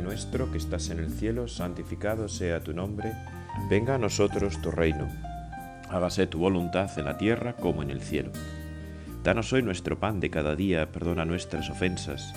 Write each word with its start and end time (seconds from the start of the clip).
Nuestro 0.00 0.50
que 0.52 0.58
estás 0.58 0.90
en 0.90 0.98
el 0.98 1.10
cielo, 1.10 1.48
santificado 1.48 2.28
sea 2.28 2.60
tu 2.60 2.72
nombre, 2.72 3.12
venga 3.70 3.94
a 3.94 3.98
nosotros 3.98 4.60
tu 4.60 4.70
reino, 4.70 5.08
hágase 5.90 6.26
tu 6.26 6.38
voluntad 6.38 6.90
en 6.98 7.06
la 7.06 7.18
tierra 7.18 7.54
como 7.54 7.82
en 7.82 7.90
el 7.90 8.00
cielo. 8.00 8.30
Danos 9.24 9.52
hoy 9.52 9.62
nuestro 9.62 9.98
pan 9.98 10.20
de 10.20 10.30
cada 10.30 10.54
día, 10.54 10.92
perdona 10.92 11.24
nuestras 11.24 11.70
ofensas, 11.70 12.32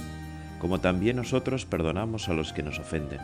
como 0.59 0.79
también 0.79 1.17
nosotros 1.17 1.65
perdonamos 1.65 2.29
a 2.29 2.33
los 2.33 2.53
que 2.53 2.63
nos 2.63 2.79
ofenden. 2.79 3.19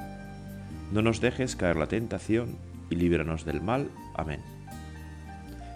No 0.91 1.01
nos 1.01 1.21
dejes 1.21 1.55
caer 1.55 1.77
la 1.77 1.87
tentación 1.87 2.57
y 2.89 2.95
líbranos 2.95 3.45
del 3.45 3.61
mal. 3.61 3.89
Amén. 4.15 4.41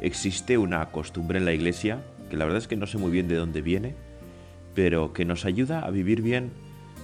Existe 0.02 0.58
una 0.58 0.86
costumbre 0.92 1.40
en 1.40 1.46
la 1.46 1.54
iglesia, 1.54 2.04
que 2.30 2.38
la 2.38 2.46
verdad 2.46 2.60
es 2.60 2.68
que 2.68 2.78
no 2.78 2.88
sé 2.88 2.98
muy 2.98 3.12
bien 3.12 3.28
de 3.28 3.36
dónde 3.36 3.62
viene, 3.62 3.96
pero 4.76 5.14
que 5.14 5.26
nos 5.26 5.46
ayuda 5.46 5.80
a 5.82 5.90
vivir 5.90 6.22
bien 6.22 6.52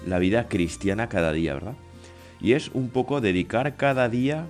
la 0.06 0.20
vida 0.20 0.48
cristiana 0.48 1.10
cada 1.10 1.32
día, 1.32 1.54
¿verdad? 1.54 1.76
Y 2.42 2.54
es 2.54 2.70
un 2.70 2.90
poco 2.90 3.22
dedicar 3.22 3.76
cada 3.76 4.10
día 4.10 4.48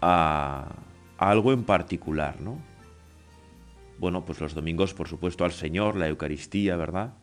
a, 0.00 0.74
algo 1.18 1.52
en 1.52 1.64
particular, 1.64 2.40
¿no? 2.40 2.58
Bueno, 3.98 4.24
pues 4.24 4.40
los 4.40 4.54
domingos, 4.54 4.94
por 4.94 5.08
supuesto, 5.08 5.44
al 5.44 5.52
Señor, 5.52 5.96
la 5.96 6.08
Eucaristía, 6.08 6.76
¿verdad? 6.76 7.14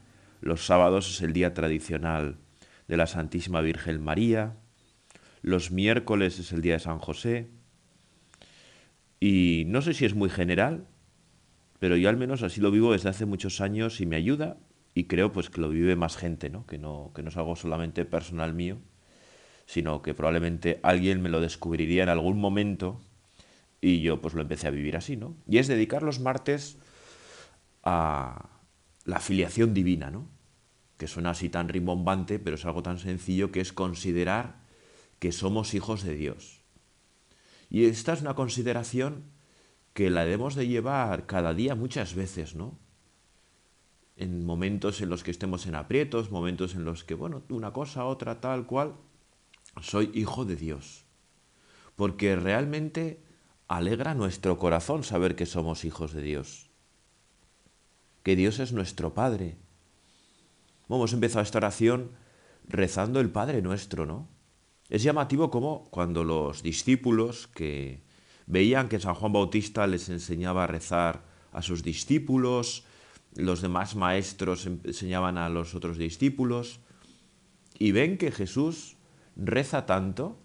Los 0.41 0.65
sábados 0.65 1.09
es 1.09 1.21
el 1.21 1.33
día 1.33 1.53
tradicional 1.53 2.37
de 2.87 2.97
la 2.97 3.07
Santísima 3.07 3.61
Virgen 3.61 4.01
María. 4.01 4.55
Los 5.41 5.71
miércoles 5.71 6.39
es 6.39 6.53
el 6.53 6.61
día 6.61 6.73
de 6.73 6.79
San 6.79 6.99
José. 6.99 7.49
Y 9.19 9.65
no 9.67 9.81
sé 9.81 9.93
si 9.93 10.05
es 10.05 10.15
muy 10.15 10.29
general, 10.29 10.88
pero 11.79 11.97
yo 11.97 12.07
al 12.07 12.16
menos 12.16 12.41
así 12.41 12.61
lo 12.61 12.72
vivo 12.72 12.94
desde 12.94 13.09
hace 13.09 13.25
muchos 13.25 13.59
años 13.59 13.99
y 13.99 14.05
me 14.05 14.16
ayuda 14.16 14.57
y 14.93 15.05
creo 15.05 15.31
pues 15.31 15.49
que 15.49 15.61
lo 15.61 15.69
vive 15.69 15.95
más 15.95 16.17
gente, 16.17 16.49
¿no? 16.49 16.65
Que 16.65 16.77
no, 16.77 17.11
que 17.15 17.23
no 17.23 17.29
es 17.29 17.37
algo 17.37 17.55
solamente 17.55 18.05
personal 18.05 18.53
mío, 18.53 18.77
sino 19.65 20.01
que 20.01 20.13
probablemente 20.13 20.79
alguien 20.83 21.21
me 21.21 21.29
lo 21.29 21.41
descubriría 21.41 22.03
en 22.03 22.09
algún 22.09 22.39
momento 22.39 23.01
y 23.81 24.01
yo 24.01 24.21
pues 24.21 24.33
lo 24.33 24.41
empecé 24.41 24.67
a 24.67 24.71
vivir 24.71 24.97
así, 24.97 25.15
¿no? 25.15 25.35
Y 25.47 25.59
es 25.59 25.67
dedicar 25.67 26.03
los 26.03 26.19
martes 26.19 26.77
a 27.83 28.49
la 29.05 29.19
filiación 29.19 29.73
divina, 29.73 30.09
¿no? 30.11 30.27
Que 30.97 31.07
suena 31.07 31.31
así 31.31 31.49
tan 31.49 31.69
rimbombante, 31.69 32.39
pero 32.39 32.55
es 32.55 32.65
algo 32.65 32.83
tan 32.83 32.99
sencillo 32.99 33.51
que 33.51 33.61
es 33.61 33.71
considerar 33.71 34.59
que 35.19 35.31
somos 35.31 35.73
hijos 35.73 36.03
de 36.03 36.15
Dios. 36.15 36.61
Y 37.69 37.85
esta 37.85 38.13
es 38.13 38.21
una 38.21 38.33
consideración 38.33 39.31
que 39.93 40.09
la 40.09 40.23
debemos 40.23 40.55
de 40.55 40.67
llevar 40.67 41.25
cada 41.25 41.53
día 41.53 41.75
muchas 41.75 42.15
veces, 42.15 42.55
¿no? 42.55 42.79
En 44.20 44.45
momentos 44.45 45.00
en 45.00 45.09
los 45.09 45.23
que 45.23 45.31
estemos 45.31 45.66
en 45.66 45.75
aprietos, 45.75 46.30
momentos 46.30 46.75
en 46.75 46.84
los 46.84 47.06
que, 47.06 47.16
bueno, 47.16 47.42
una 47.48 47.72
cosa, 47.72 48.03
otra, 48.03 48.42
tal 48.42 48.66
cual, 48.66 48.95
soy 49.81 50.12
hijo 50.14 50.44
de 50.44 50.58
Dios. 50.58 51.06
Porque 51.95 52.36
realmente 52.36 53.23
alegra 53.70 54.16
nuestro 54.16 54.58
corazón 54.58 55.06
saber 55.06 55.38
que 55.38 55.45
somos 55.45 55.86
hijos 55.86 56.12
de 56.12 56.22
Dios. 56.22 56.70
Que 58.23 58.36
Dios 58.36 58.59
es 58.59 58.73
nuestro 58.73 59.14
Padre. 59.14 59.56
Hemos 60.90 61.14
empezado 61.14 61.42
esta 61.42 61.59
oración 61.59 62.12
rezando 62.67 63.22
el 63.22 63.30
Padre 63.30 63.62
nuestro, 63.62 64.06
¿no? 64.06 64.28
Es 64.90 65.02
llamativo 65.02 65.50
como 65.50 65.86
cuando 65.92 66.25
los 66.25 66.62
discípulos 66.62 67.47
que 67.47 68.03
veían 68.47 68.90
que 68.90 69.00
San 69.00 69.16
Juan 69.16 69.31
Bautista 69.31 69.88
les 69.88 70.09
enseñaba 70.09 70.66
a 70.66 70.67
rezar 70.67 71.23
a 71.53 71.62
sus 71.62 71.84
discípulos, 71.84 72.84
los 73.35 73.61
demás 73.61 73.95
maestros 73.95 74.66
enseñaban 74.66 75.38
a 75.38 75.50
los 75.50 75.75
otros 75.75 75.97
discípulos 75.97 76.79
y 77.78 77.91
ven 77.91 78.17
que 78.17 78.31
Jesús 78.31 78.97
reza 79.35 79.85
tanto, 79.85 80.38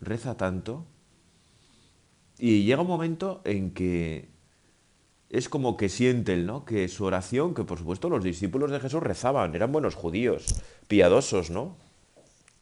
reza 0.00 0.36
tanto, 0.36 0.86
y 2.38 2.64
llega 2.64 2.82
un 2.82 2.88
momento 2.88 3.40
en 3.44 3.72
que 3.72 4.28
es 5.28 5.48
como 5.48 5.76
que 5.76 5.88
sienten, 5.88 6.46
¿no? 6.46 6.64
Que 6.64 6.88
su 6.88 7.04
oración, 7.04 7.54
que 7.54 7.64
por 7.64 7.78
supuesto 7.78 8.08
los 8.08 8.22
discípulos 8.22 8.70
de 8.70 8.80
Jesús 8.80 9.02
rezaban, 9.02 9.54
eran 9.54 9.72
buenos 9.72 9.94
judíos, 9.94 10.62
piadosos, 10.86 11.50
¿no? 11.50 11.76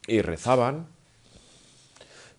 Y 0.06 0.22
rezaban, 0.22 0.86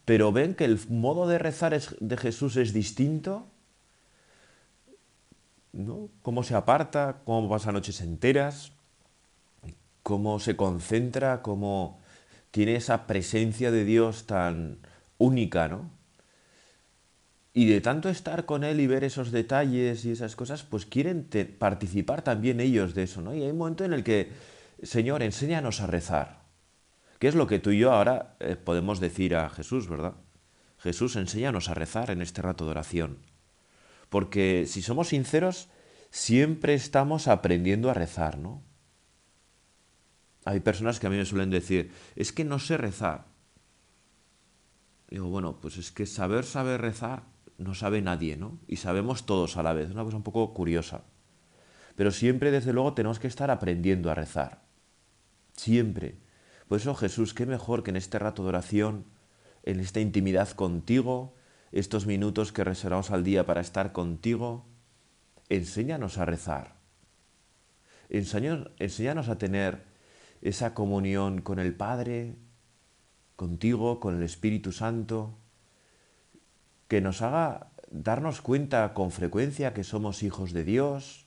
pero 0.05 0.31
ven 0.31 0.55
que 0.55 0.65
el 0.65 0.79
modo 0.89 1.27
de 1.27 1.37
rezar 1.37 1.79
de 1.79 2.17
Jesús 2.17 2.57
es 2.57 2.73
distinto 2.73 3.47
Cómo 6.21 6.43
se 6.43 6.55
aparta, 6.55 7.21
cómo 7.25 7.49
pasa 7.49 7.71
noches 7.71 7.99
enteras, 7.99 8.71
cómo 10.03 10.39
se 10.39 10.55
concentra, 10.55 11.41
cómo 11.41 11.99
tiene 12.51 12.75
esa 12.75 13.07
presencia 13.07 13.71
de 13.71 13.83
Dios 13.83 14.25
tan 14.25 14.77
única, 15.17 15.67
¿no? 15.67 15.91
Y 17.53 17.65
de 17.65 17.81
tanto 17.81 18.09
estar 18.09 18.45
con 18.45 18.63
Él 18.63 18.79
y 18.79 18.87
ver 18.87 19.03
esos 19.03 19.31
detalles 19.31 20.05
y 20.05 20.11
esas 20.11 20.35
cosas, 20.35 20.63
pues 20.63 20.85
quieren 20.85 21.27
participar 21.57 22.21
también 22.21 22.59
ellos 22.59 22.93
de 22.93 23.03
eso, 23.03 23.21
¿no? 23.21 23.33
Y 23.33 23.43
hay 23.43 23.51
un 23.51 23.57
momento 23.57 23.83
en 23.83 23.93
el 23.93 24.03
que, 24.03 24.31
Señor, 24.83 25.23
enséñanos 25.23 25.81
a 25.81 25.87
rezar. 25.87 26.43
¿Qué 27.19 27.27
es 27.27 27.35
lo 27.35 27.47
que 27.47 27.59
tú 27.59 27.71
y 27.71 27.79
yo 27.79 27.91
ahora 27.91 28.35
eh, 28.39 28.55
podemos 28.55 28.99
decir 28.99 29.35
a 29.35 29.49
Jesús, 29.49 29.89
verdad? 29.89 30.13
Jesús, 30.77 31.15
enséñanos 31.15 31.69
a 31.69 31.73
rezar 31.73 32.11
en 32.11 32.21
este 32.21 32.41
rato 32.41 32.65
de 32.65 32.71
oración. 32.71 33.17
Porque 34.15 34.63
si 34.65 34.81
somos 34.81 35.09
sinceros, 35.09 35.67
siempre 36.09 36.73
estamos 36.73 37.27
aprendiendo 37.27 37.89
a 37.89 37.93
rezar, 37.93 38.37
¿no? 38.37 38.63
Hay 40.45 40.61
personas 40.61 41.01
que 41.01 41.07
a 41.07 41.09
mí 41.09 41.17
me 41.17 41.25
suelen 41.25 41.49
decir, 41.49 41.91
es 42.15 42.31
que 42.31 42.45
no 42.45 42.57
sé 42.59 42.77
rezar. 42.77 43.25
Digo, 45.09 45.27
bueno, 45.27 45.59
pues 45.59 45.75
es 45.75 45.91
que 45.91 46.05
saber, 46.05 46.45
saber 46.45 46.79
rezar 46.79 47.23
no 47.57 47.75
sabe 47.75 48.01
nadie, 48.01 48.37
¿no? 48.37 48.57
Y 48.69 48.77
sabemos 48.77 49.25
todos 49.25 49.57
a 49.57 49.63
la 49.63 49.73
vez, 49.73 49.87
es 49.87 49.93
una 49.93 50.05
cosa 50.05 50.15
un 50.15 50.23
poco 50.23 50.53
curiosa. 50.53 51.03
Pero 51.97 52.11
siempre, 52.11 52.51
desde 52.51 52.71
luego, 52.71 52.93
tenemos 52.93 53.19
que 53.19 53.27
estar 53.27 53.51
aprendiendo 53.51 54.09
a 54.09 54.15
rezar. 54.15 54.61
Siempre. 55.57 56.19
Por 56.69 56.79
eso, 56.79 56.95
Jesús, 56.95 57.33
qué 57.33 57.45
mejor 57.45 57.83
que 57.83 57.89
en 57.89 57.97
este 57.97 58.17
rato 58.17 58.43
de 58.43 58.47
oración, 58.47 59.07
en 59.63 59.81
esta 59.81 59.99
intimidad 59.99 60.51
contigo, 60.51 61.34
estos 61.75 62.05
minutos 62.05 62.53
que 62.53 62.63
reservamos 62.63 63.11
al 63.11 63.25
día 63.25 63.45
para 63.45 63.59
estar 63.59 63.91
contigo, 63.91 64.65
enséñanos 65.49 66.17
a 66.17 66.23
rezar. 66.23 66.75
Enséñanos 68.07 69.27
a 69.27 69.37
tener 69.37 69.83
esa 70.41 70.73
comunión 70.73 71.41
con 71.41 71.59
el 71.59 71.75
Padre, 71.75 72.35
contigo, 73.35 73.99
con 73.99 74.15
el 74.15 74.23
Espíritu 74.23 74.71
Santo, 74.71 75.37
que 76.87 77.01
nos 77.01 77.21
haga 77.21 77.71
darnos 77.91 78.39
cuenta 78.39 78.93
con 78.93 79.11
frecuencia 79.11 79.73
que 79.73 79.83
somos 79.83 80.23
hijos 80.23 80.53
de 80.53 80.63
Dios, 80.63 81.25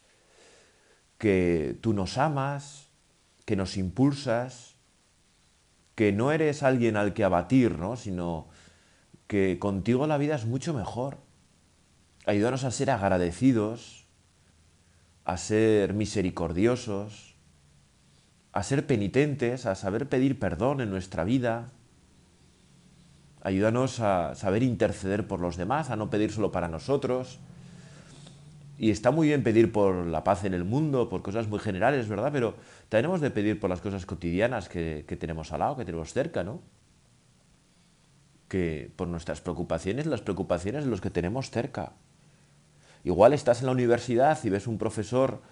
que 1.19 1.76
tú 1.82 1.92
nos 1.92 2.16
amas, 2.16 2.88
que 3.44 3.54
nos 3.54 3.76
impulsas, 3.76 4.76
que 5.94 6.10
no 6.10 6.32
eres 6.32 6.62
alguien 6.62 6.97
al 6.97 7.12
que 7.12 7.25
abatir, 7.25 7.78
¿no? 7.78 7.97
sino 7.97 8.48
que 9.28 9.59
contigo 9.61 10.06
la 10.06 10.19
vida 10.19 10.34
es 10.34 10.47
mucho 10.47 10.75
mejor. 10.75 11.19
Ayúdanos 12.27 12.65
a 12.65 12.71
ser 12.71 12.91
agradecidos, 12.91 14.06
a 15.25 15.37
ser 15.37 15.93
misericordiosos, 15.93 17.37
a 18.53 18.62
ser 18.62 18.87
penitentes, 18.87 19.66
a 19.66 19.75
saber 19.75 20.09
pedir 20.09 20.39
perdón 20.39 20.81
en 20.81 20.91
nuestra 20.91 21.25
vida. 21.25 21.69
Ayúdanos 23.43 24.00
a 24.00 24.34
saber 24.34 24.62
interceder 24.62 25.28
por 25.28 25.41
los 25.41 25.57
demás, 25.57 25.91
a 25.91 25.97
no 25.97 26.10
pedir 26.10 26.33
solo 26.33 26.51
para 26.51 26.69
nosotros. 26.69 27.39
Y 28.78 28.91
está 28.91 29.10
muy 29.10 29.28
bien 29.28 29.42
pedir 29.42 29.72
por 29.72 30.07
la 30.07 30.25
paz 30.25 30.45
en 30.45 30.54
el 30.54 30.65
mundo, 30.65 31.10
por 31.10 31.21
cosas 31.21 31.48
muy 31.48 31.59
generales, 31.59 32.09
¿verdad? 32.09 32.30
Pero 32.33 32.54
tenemos 32.89 33.21
de 33.21 33.30
pedir 33.30 33.60
por 33.60 33.69
las 33.69 33.80
cosas 33.83 34.07
cotidianas 34.07 34.71
que, 34.71 35.04
que 35.07 35.16
tenemos 35.16 35.53
al 35.53 35.60
lado, 35.60 35.77
que 35.77 35.84
tenemos 35.84 36.13
cerca, 36.15 36.45
¿no? 36.45 36.60
Que 38.48 38.92
por 38.97 39.09
nuestras 39.09 39.41
preocupaciones, 39.41 40.06
las 40.06 40.22
preocupaciones 40.22 40.84
de 40.84 40.91
los 40.91 41.00
que 41.00 41.10
tenemos 41.10 41.50
cerca. 41.50 41.92
Igual 43.04 43.33
estás 43.33 43.60
en 43.60 43.66
la 43.66 43.72
universidad 43.72 44.39
y 44.42 44.50
ves 44.50 44.66
un 44.66 44.78
profesor 44.78 45.42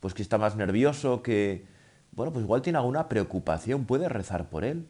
pues 0.00 0.14
que 0.14 0.22
está 0.22 0.38
más 0.38 0.56
nervioso, 0.56 1.22
que 1.22 1.66
bueno, 2.12 2.32
pues 2.32 2.44
igual 2.44 2.62
tiene 2.62 2.78
alguna 2.78 3.08
preocupación, 3.08 3.84
puedes 3.84 4.10
rezar 4.10 4.48
por 4.48 4.64
él. 4.64 4.88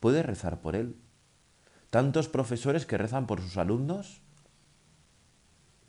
Puedes 0.00 0.26
rezar 0.26 0.60
por 0.60 0.76
él. 0.76 0.96
Tantos 1.90 2.28
profesores 2.28 2.84
que 2.84 2.98
rezan 2.98 3.26
por 3.26 3.40
sus 3.40 3.56
alumnos. 3.56 4.20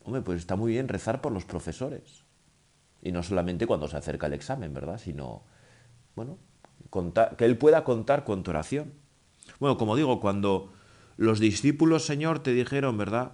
Hombre, 0.03 0.21
pues 0.21 0.39
está 0.39 0.55
muy 0.55 0.71
bien 0.71 0.87
rezar 0.87 1.21
por 1.21 1.31
los 1.31 1.45
profesores. 1.45 2.23
Y 3.01 3.11
no 3.11 3.23
solamente 3.23 3.67
cuando 3.67 3.87
se 3.87 3.97
acerca 3.97 4.27
el 4.27 4.33
examen, 4.33 4.73
¿verdad? 4.73 4.99
Sino, 4.99 5.43
bueno, 6.15 6.37
que 7.37 7.45
él 7.45 7.57
pueda 7.57 7.83
contar 7.83 8.23
con 8.23 8.43
tu 8.43 8.51
oración. 8.51 8.93
Bueno, 9.59 9.77
como 9.77 9.95
digo, 9.95 10.19
cuando 10.19 10.73
los 11.17 11.39
discípulos, 11.39 12.05
Señor, 12.05 12.39
te 12.39 12.53
dijeron, 12.53 12.97
¿verdad? 12.97 13.31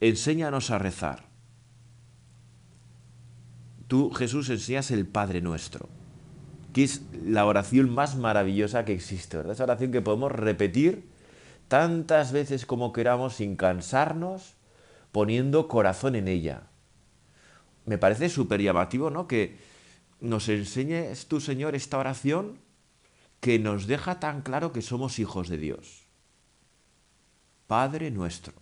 Enséñanos 0.00 0.70
a 0.70 0.78
rezar. 0.78 1.26
Tú, 3.88 4.10
Jesús, 4.10 4.50
enseñas 4.50 4.90
el 4.90 5.06
Padre 5.06 5.40
nuestro. 5.40 5.88
que 6.74 6.82
es 6.82 7.02
la 7.24 7.46
oración 7.46 7.88
más 7.88 8.16
maravillosa 8.16 8.84
que 8.84 8.92
existe, 8.92 9.36
¿verdad? 9.36 9.52
Esa 9.52 9.64
oración 9.64 9.92
que 9.92 10.02
podemos 10.02 10.32
repetir 10.32 11.08
tantas 11.68 12.32
veces 12.32 12.66
como 12.66 12.92
queramos 12.92 13.34
sin 13.34 13.54
cansarnos, 13.54 14.54
poniendo 15.12 15.68
corazón 15.68 16.16
en 16.16 16.26
ella. 16.26 16.64
Me 17.86 17.96
parece 17.96 18.28
súper 18.28 18.60
llamativo, 18.60 19.08
¿no? 19.08 19.28
Que 19.28 19.56
nos 20.20 20.48
enseñes 20.48 21.26
tu 21.26 21.40
Señor 21.40 21.76
esta 21.76 21.98
oración 21.98 22.58
que 23.44 23.58
nos 23.58 23.86
deja 23.86 24.20
tan 24.20 24.40
claro 24.40 24.72
que 24.72 24.80
somos 24.80 25.18
hijos 25.18 25.50
de 25.50 25.58
Dios. 25.58 26.08
Padre 27.66 28.10
nuestro, 28.10 28.54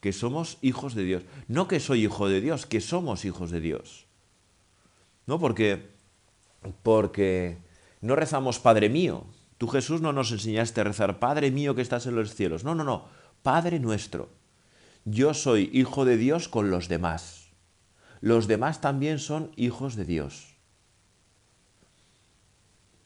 que 0.00 0.14
somos 0.14 0.56
hijos 0.62 0.94
de 0.94 1.04
Dios. 1.04 1.22
No 1.46 1.68
que 1.68 1.78
soy 1.78 2.04
hijo 2.04 2.26
de 2.26 2.40
Dios, 2.40 2.64
que 2.64 2.80
somos 2.80 3.26
hijos 3.26 3.50
de 3.50 3.60
Dios. 3.60 4.06
¿No? 5.26 5.38
Porque, 5.38 5.90
porque 6.82 7.58
no 8.00 8.16
rezamos 8.16 8.58
Padre 8.60 8.88
mío. 8.88 9.26
Tú 9.58 9.68
Jesús 9.68 10.00
no 10.00 10.14
nos 10.14 10.32
enseñaste 10.32 10.80
a 10.80 10.84
rezar 10.84 11.18
Padre 11.18 11.50
mío 11.50 11.74
que 11.74 11.82
estás 11.82 12.06
en 12.06 12.16
los 12.16 12.34
cielos. 12.34 12.64
No, 12.64 12.74
no, 12.74 12.84
no. 12.84 13.10
Padre 13.42 13.78
nuestro. 13.78 14.30
Yo 15.04 15.34
soy 15.34 15.68
hijo 15.74 16.06
de 16.06 16.16
Dios 16.16 16.48
con 16.48 16.70
los 16.70 16.88
demás. 16.88 17.50
Los 18.22 18.46
demás 18.46 18.80
también 18.80 19.18
son 19.18 19.52
hijos 19.54 19.96
de 19.96 20.06
Dios. 20.06 20.51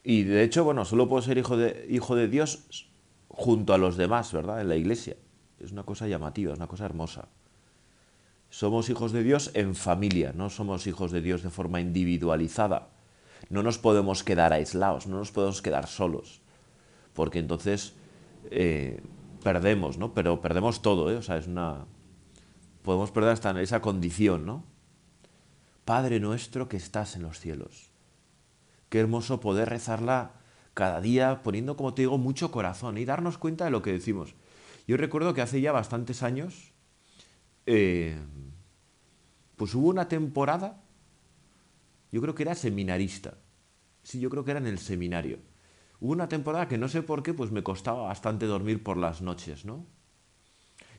Y 0.08 0.22
de 0.22 0.44
hecho, 0.44 0.62
bueno, 0.62 0.84
solo 0.84 1.08
puedo 1.08 1.20
ser 1.20 1.36
hijo 1.36 1.56
de, 1.56 1.84
hijo 1.90 2.14
de 2.14 2.28
Dios 2.28 2.88
junto 3.26 3.74
a 3.74 3.78
los 3.78 3.96
demás, 3.96 4.32
¿verdad? 4.32 4.60
En 4.60 4.68
la 4.68 4.76
iglesia. 4.76 5.16
Es 5.58 5.72
una 5.72 5.82
cosa 5.82 6.06
llamativa, 6.06 6.52
es 6.52 6.58
una 6.58 6.68
cosa 6.68 6.84
hermosa. 6.84 7.26
Somos 8.48 8.88
hijos 8.88 9.10
de 9.10 9.24
Dios 9.24 9.50
en 9.54 9.74
familia, 9.74 10.32
no 10.32 10.48
somos 10.48 10.86
hijos 10.86 11.10
de 11.10 11.22
Dios 11.22 11.42
de 11.42 11.50
forma 11.50 11.80
individualizada. 11.80 12.90
No 13.50 13.64
nos 13.64 13.78
podemos 13.78 14.22
quedar 14.22 14.52
aislados, 14.52 15.08
no 15.08 15.16
nos 15.18 15.32
podemos 15.32 15.60
quedar 15.60 15.88
solos, 15.88 16.40
porque 17.12 17.40
entonces 17.40 17.94
eh, 18.52 19.00
perdemos, 19.42 19.98
¿no? 19.98 20.14
Pero 20.14 20.40
perdemos 20.40 20.82
todo, 20.82 21.10
¿eh? 21.10 21.16
O 21.16 21.22
sea, 21.22 21.36
es 21.36 21.48
una... 21.48 21.84
Podemos 22.84 23.10
perder 23.10 23.32
hasta 23.32 23.60
esa 23.60 23.80
condición, 23.80 24.46
¿no? 24.46 24.62
Padre 25.84 26.20
nuestro 26.20 26.68
que 26.68 26.76
estás 26.76 27.16
en 27.16 27.22
los 27.22 27.40
cielos. 27.40 27.85
Qué 28.88 29.00
hermoso 29.00 29.40
poder 29.40 29.68
rezarla 29.68 30.32
cada 30.74 31.00
día 31.00 31.42
poniendo, 31.42 31.76
como 31.76 31.94
te 31.94 32.02
digo, 32.02 32.18
mucho 32.18 32.50
corazón 32.50 32.98
y 32.98 33.04
darnos 33.04 33.38
cuenta 33.38 33.64
de 33.64 33.70
lo 33.70 33.82
que 33.82 33.92
decimos. 33.92 34.34
Yo 34.86 34.96
recuerdo 34.96 35.34
que 35.34 35.42
hace 35.42 35.60
ya 35.60 35.72
bastantes 35.72 36.22
años, 36.22 36.72
eh, 37.64 38.16
pues 39.56 39.74
hubo 39.74 39.88
una 39.88 40.08
temporada, 40.08 40.82
yo 42.12 42.20
creo 42.20 42.34
que 42.34 42.42
era 42.42 42.54
seminarista. 42.54 43.38
Sí, 44.02 44.20
yo 44.20 44.30
creo 44.30 44.44
que 44.44 44.52
era 44.52 44.60
en 44.60 44.66
el 44.66 44.78
seminario. 44.78 45.38
Hubo 45.98 46.12
una 46.12 46.28
temporada 46.28 46.68
que 46.68 46.78
no 46.78 46.88
sé 46.88 47.02
por 47.02 47.22
qué, 47.22 47.34
pues 47.34 47.50
me 47.50 47.62
costaba 47.62 48.02
bastante 48.02 48.46
dormir 48.46 48.82
por 48.82 48.98
las 48.98 49.22
noches, 49.22 49.64
¿no? 49.64 49.86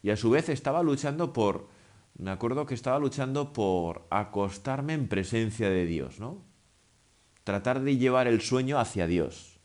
Y 0.02 0.10
a 0.10 0.18
su 0.18 0.30
vez 0.30 0.50
estaba 0.50 0.84
luchando 0.84 1.34
por, 1.34 1.70
me 2.18 2.32
acuerdo 2.32 2.66
que 2.66 2.74
estaba 2.74 3.00
luchando 3.00 3.54
por 3.54 4.08
acostarme 4.10 4.94
en 4.94 5.08
presencia 5.08 5.70
de 5.70 5.86
Dios, 5.86 6.20
¿no? 6.20 6.47
Tratar 7.48 7.80
de 7.80 7.96
llevar 7.96 8.28
el 8.28 8.42
sueño 8.42 8.78
hacia 8.78 9.08
Dios. 9.08 9.58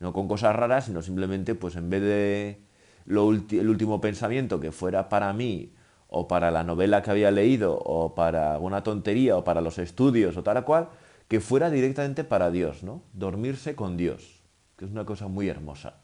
No 0.00 0.14
con 0.14 0.26
cosas 0.26 0.56
raras, 0.56 0.86
sino 0.86 1.02
simplemente, 1.02 1.54
pues 1.54 1.76
en 1.76 1.90
vez 1.90 2.00
de 2.00 2.60
lo 3.04 3.30
el 3.30 3.68
último 3.68 4.00
pensamiento 4.00 4.58
que 4.58 4.72
fuera 4.72 5.10
para 5.10 5.34
mí, 5.34 5.74
o 6.08 6.26
para 6.26 6.50
la 6.50 6.64
novela 6.64 7.02
que 7.02 7.10
había 7.10 7.30
leído, 7.30 7.78
o 7.78 8.14
para 8.14 8.54
alguna 8.54 8.82
tontería, 8.82 9.36
o 9.36 9.44
para 9.44 9.60
los 9.60 9.76
estudios, 9.76 10.34
o 10.38 10.42
tal 10.42 10.64
cual, 10.64 10.88
que 11.28 11.40
fuera 11.40 11.68
directamente 11.68 12.24
para 12.24 12.50
Dios, 12.50 12.82
¿no? 12.82 13.02
Dormirse 13.12 13.76
con 13.76 13.98
Dios, 13.98 14.40
que 14.78 14.86
es 14.86 14.90
una 14.90 15.04
cosa 15.04 15.28
muy 15.28 15.50
hermosa. 15.50 16.00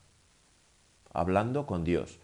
Hablando 1.15 1.65
con 1.65 1.83
Dios. 1.83 2.19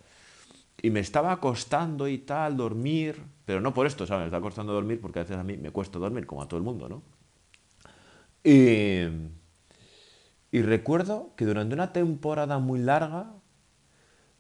Y 0.83 0.91
me 0.91 1.01
estaba 1.01 1.33
acostando 1.33 2.09
y 2.09 2.19
tal, 2.19 2.59
dormir, 2.59 3.25
pero 3.47 3.63
no 3.63 3.73
por 3.73 3.87
esto, 3.87 4.07
¿sabes? 4.07 4.25
Me 4.25 4.27
está 4.27 4.43
costando 4.43 4.75
dormir 4.75 5.01
porque 5.01 5.21
a 5.21 5.23
veces 5.23 5.39
a 5.39 5.45
mí 5.45 5.57
me 5.57 5.71
cuesta 5.71 5.99
dormir, 5.99 6.27
como 6.27 6.43
a 6.43 6.47
todo 6.47 6.59
el 6.59 6.65
mundo, 6.65 6.91
¿no? 6.91 7.18
Y, 8.51 9.05
recuerdo 10.63 11.35
que 11.37 11.45
durante 11.45 11.75
una 11.75 11.93
temporada 11.93 12.59
muy 12.59 12.81
larga 12.81 13.35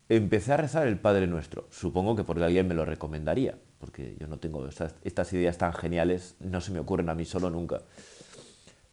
empecé 0.08 0.54
a 0.54 0.56
rezar 0.56 0.86
el 0.86 0.98
Padre 0.98 1.26
Nuestro. 1.26 1.68
Supongo 1.70 2.16
que 2.16 2.24
porque 2.24 2.44
alguien 2.44 2.66
me 2.66 2.74
lo 2.74 2.86
recomendaría, 2.86 3.58
porque 3.78 4.16
yo 4.18 4.26
no 4.26 4.38
tengo 4.38 4.66
estas, 4.66 5.32
ideas 5.34 5.58
tan 5.58 5.74
geniales, 5.74 6.36
no 6.40 6.62
se 6.62 6.72
me 6.72 6.78
ocurren 6.78 7.10
a 7.10 7.14
mí 7.14 7.26
solo 7.26 7.50
nunca. 7.50 7.82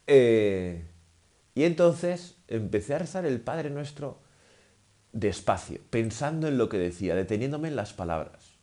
Eh, 0.05 0.83
y 1.53 1.63
entonces 1.63 2.35
empecé 2.49 2.95
a 2.95 2.99
rezar 2.99 3.25
el 3.25 3.39
Padre 3.39 3.69
Nuestro 3.69 4.19
despacio, 5.13 5.79
pensando 5.89 6.49
en 6.49 6.57
lo 6.57 6.67
que 6.67 6.77
decía, 6.77 7.15
deteniéndome 7.15 7.69
en 7.69 7.77
las 7.77 7.93
palabras. 7.93 8.57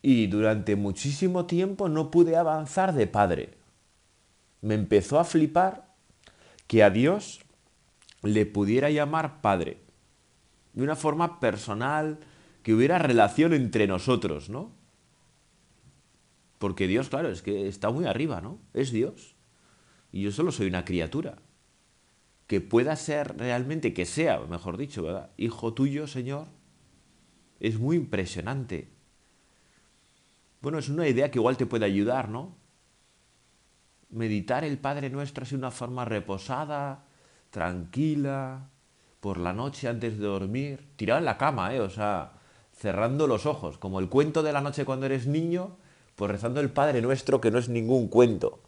Y 0.00 0.28
durante 0.28 0.76
muchísimo 0.76 1.46
tiempo 1.46 1.88
no 1.88 2.12
pude 2.12 2.36
avanzar 2.36 2.94
de 2.94 3.08
Padre 3.08 3.63
me 4.64 4.74
empezó 4.74 5.20
a 5.20 5.24
flipar 5.24 5.94
que 6.66 6.82
a 6.82 6.88
Dios 6.88 7.42
le 8.22 8.46
pudiera 8.46 8.88
llamar 8.88 9.42
Padre, 9.42 9.82
de 10.72 10.82
una 10.82 10.96
forma 10.96 11.38
personal, 11.38 12.20
que 12.62 12.72
hubiera 12.72 12.98
relación 12.98 13.52
entre 13.52 13.86
nosotros, 13.86 14.48
¿no? 14.48 14.72
Porque 16.58 16.86
Dios, 16.86 17.10
claro, 17.10 17.28
es 17.28 17.42
que 17.42 17.68
está 17.68 17.90
muy 17.90 18.06
arriba, 18.06 18.40
¿no? 18.40 18.58
Es 18.72 18.90
Dios. 18.90 19.36
Y 20.10 20.22
yo 20.22 20.32
solo 20.32 20.50
soy 20.50 20.66
una 20.66 20.86
criatura. 20.86 21.36
Que 22.46 22.62
pueda 22.62 22.96
ser 22.96 23.36
realmente, 23.36 23.92
que 23.92 24.06
sea, 24.06 24.40
mejor 24.40 24.78
dicho, 24.78 25.02
¿verdad? 25.02 25.30
Hijo 25.36 25.74
tuyo, 25.74 26.06
Señor, 26.06 26.48
es 27.60 27.78
muy 27.78 27.96
impresionante. 27.96 28.88
Bueno, 30.62 30.78
es 30.78 30.88
una 30.88 31.06
idea 31.06 31.30
que 31.30 31.38
igual 31.38 31.58
te 31.58 31.66
puede 31.66 31.84
ayudar, 31.84 32.30
¿no? 32.30 32.63
Meditar 34.14 34.64
el 34.64 34.78
Padre 34.78 35.10
Nuestro 35.10 35.44
así 35.44 35.54
una 35.54 35.70
forma 35.70 36.04
reposada, 36.04 37.04
tranquila, 37.50 38.70
por 39.20 39.38
la 39.38 39.52
noche 39.52 39.88
antes 39.88 40.18
de 40.18 40.24
dormir, 40.24 40.86
tirado 40.96 41.18
en 41.18 41.24
la 41.24 41.36
cama, 41.36 41.74
¿eh? 41.74 41.80
o 41.80 41.90
sea, 41.90 42.32
cerrando 42.72 43.26
los 43.26 43.46
ojos, 43.46 43.78
como 43.78 44.00
el 44.00 44.08
cuento 44.08 44.42
de 44.42 44.52
la 44.52 44.60
noche 44.60 44.84
cuando 44.84 45.06
eres 45.06 45.26
niño, 45.26 45.76
pues 46.14 46.30
rezando 46.30 46.60
el 46.60 46.70
Padre 46.70 47.02
Nuestro, 47.02 47.40
que 47.40 47.50
no 47.50 47.58
es 47.58 47.68
ningún 47.68 48.08
cuento, 48.08 48.60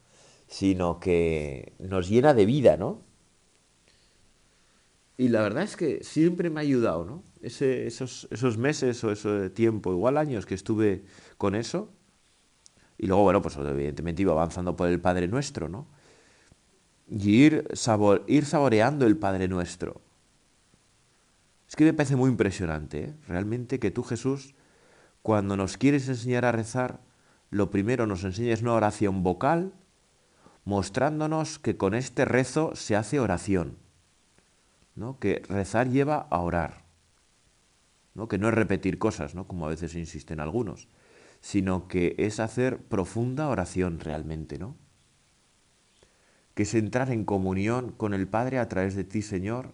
sino 0.48 0.98
que 0.98 1.74
nos 1.78 2.08
llena 2.08 2.34
de 2.34 2.46
vida, 2.46 2.76
¿no? 2.76 3.02
Y 5.18 5.28
la 5.28 5.40
verdad 5.42 5.62
es 5.62 5.76
que 5.76 6.04
siempre 6.04 6.50
me 6.50 6.60
ha 6.60 6.62
ayudado, 6.62 7.04
¿no? 7.04 7.22
esos, 7.40 8.28
esos 8.30 8.58
meses 8.58 9.02
o 9.04 9.12
ese 9.12 9.48
tiempo, 9.50 9.92
igual 9.92 10.18
años 10.18 10.44
que 10.44 10.54
estuve 10.54 11.04
con 11.38 11.54
eso, 11.54 11.90
y 12.98 13.06
luego, 13.06 13.22
bueno, 13.22 13.42
pues 13.42 13.56
evidentemente 13.56 14.22
iba 14.22 14.32
avanzando 14.32 14.76
por 14.76 14.88
el 14.88 15.00
Padre 15.00 15.28
Nuestro, 15.28 15.68
¿no? 15.68 15.86
Y 17.08 17.44
ir, 17.44 17.68
ir 18.26 18.44
saboreando 18.44 19.06
el 19.06 19.16
Padre 19.16 19.48
Nuestro. 19.48 20.00
Es 21.68 21.76
que 21.76 21.84
me 21.84 21.92
parece 21.92 22.16
muy 22.16 22.30
impresionante, 22.30 23.04
¿eh? 23.04 23.14
realmente, 23.26 23.78
que 23.78 23.90
tú, 23.90 24.02
Jesús, 24.02 24.54
cuando 25.22 25.56
nos 25.56 25.76
quieres 25.76 26.08
enseñar 26.08 26.44
a 26.44 26.52
rezar, 26.52 27.00
lo 27.50 27.70
primero 27.70 28.06
nos 28.06 28.24
enseñas 28.24 28.62
una 28.62 28.74
oración 28.74 29.22
vocal, 29.22 29.72
mostrándonos 30.64 31.58
que 31.58 31.76
con 31.76 31.94
este 31.94 32.24
rezo 32.24 32.74
se 32.74 32.96
hace 32.96 33.20
oración, 33.20 33.76
¿no? 34.94 35.18
que 35.18 35.42
rezar 35.48 35.90
lleva 35.90 36.26
a 36.30 36.40
orar, 36.40 36.84
¿no? 38.14 38.26
que 38.26 38.38
no 38.38 38.48
es 38.48 38.54
repetir 38.54 38.98
cosas, 38.98 39.34
¿no? 39.34 39.46
como 39.46 39.66
a 39.66 39.68
veces 39.68 39.94
insisten 39.94 40.40
algunos 40.40 40.88
sino 41.46 41.86
que 41.86 42.16
es 42.18 42.40
hacer 42.40 42.88
profunda 42.88 43.46
oración 43.46 44.00
realmente, 44.00 44.58
¿no? 44.58 44.76
Que 46.54 46.64
es 46.64 46.74
entrar 46.74 47.12
en 47.12 47.24
comunión 47.24 47.92
con 47.92 48.14
el 48.14 48.26
Padre 48.26 48.58
a 48.58 48.68
través 48.68 48.96
de 48.96 49.04
ti, 49.04 49.22
Señor, 49.22 49.72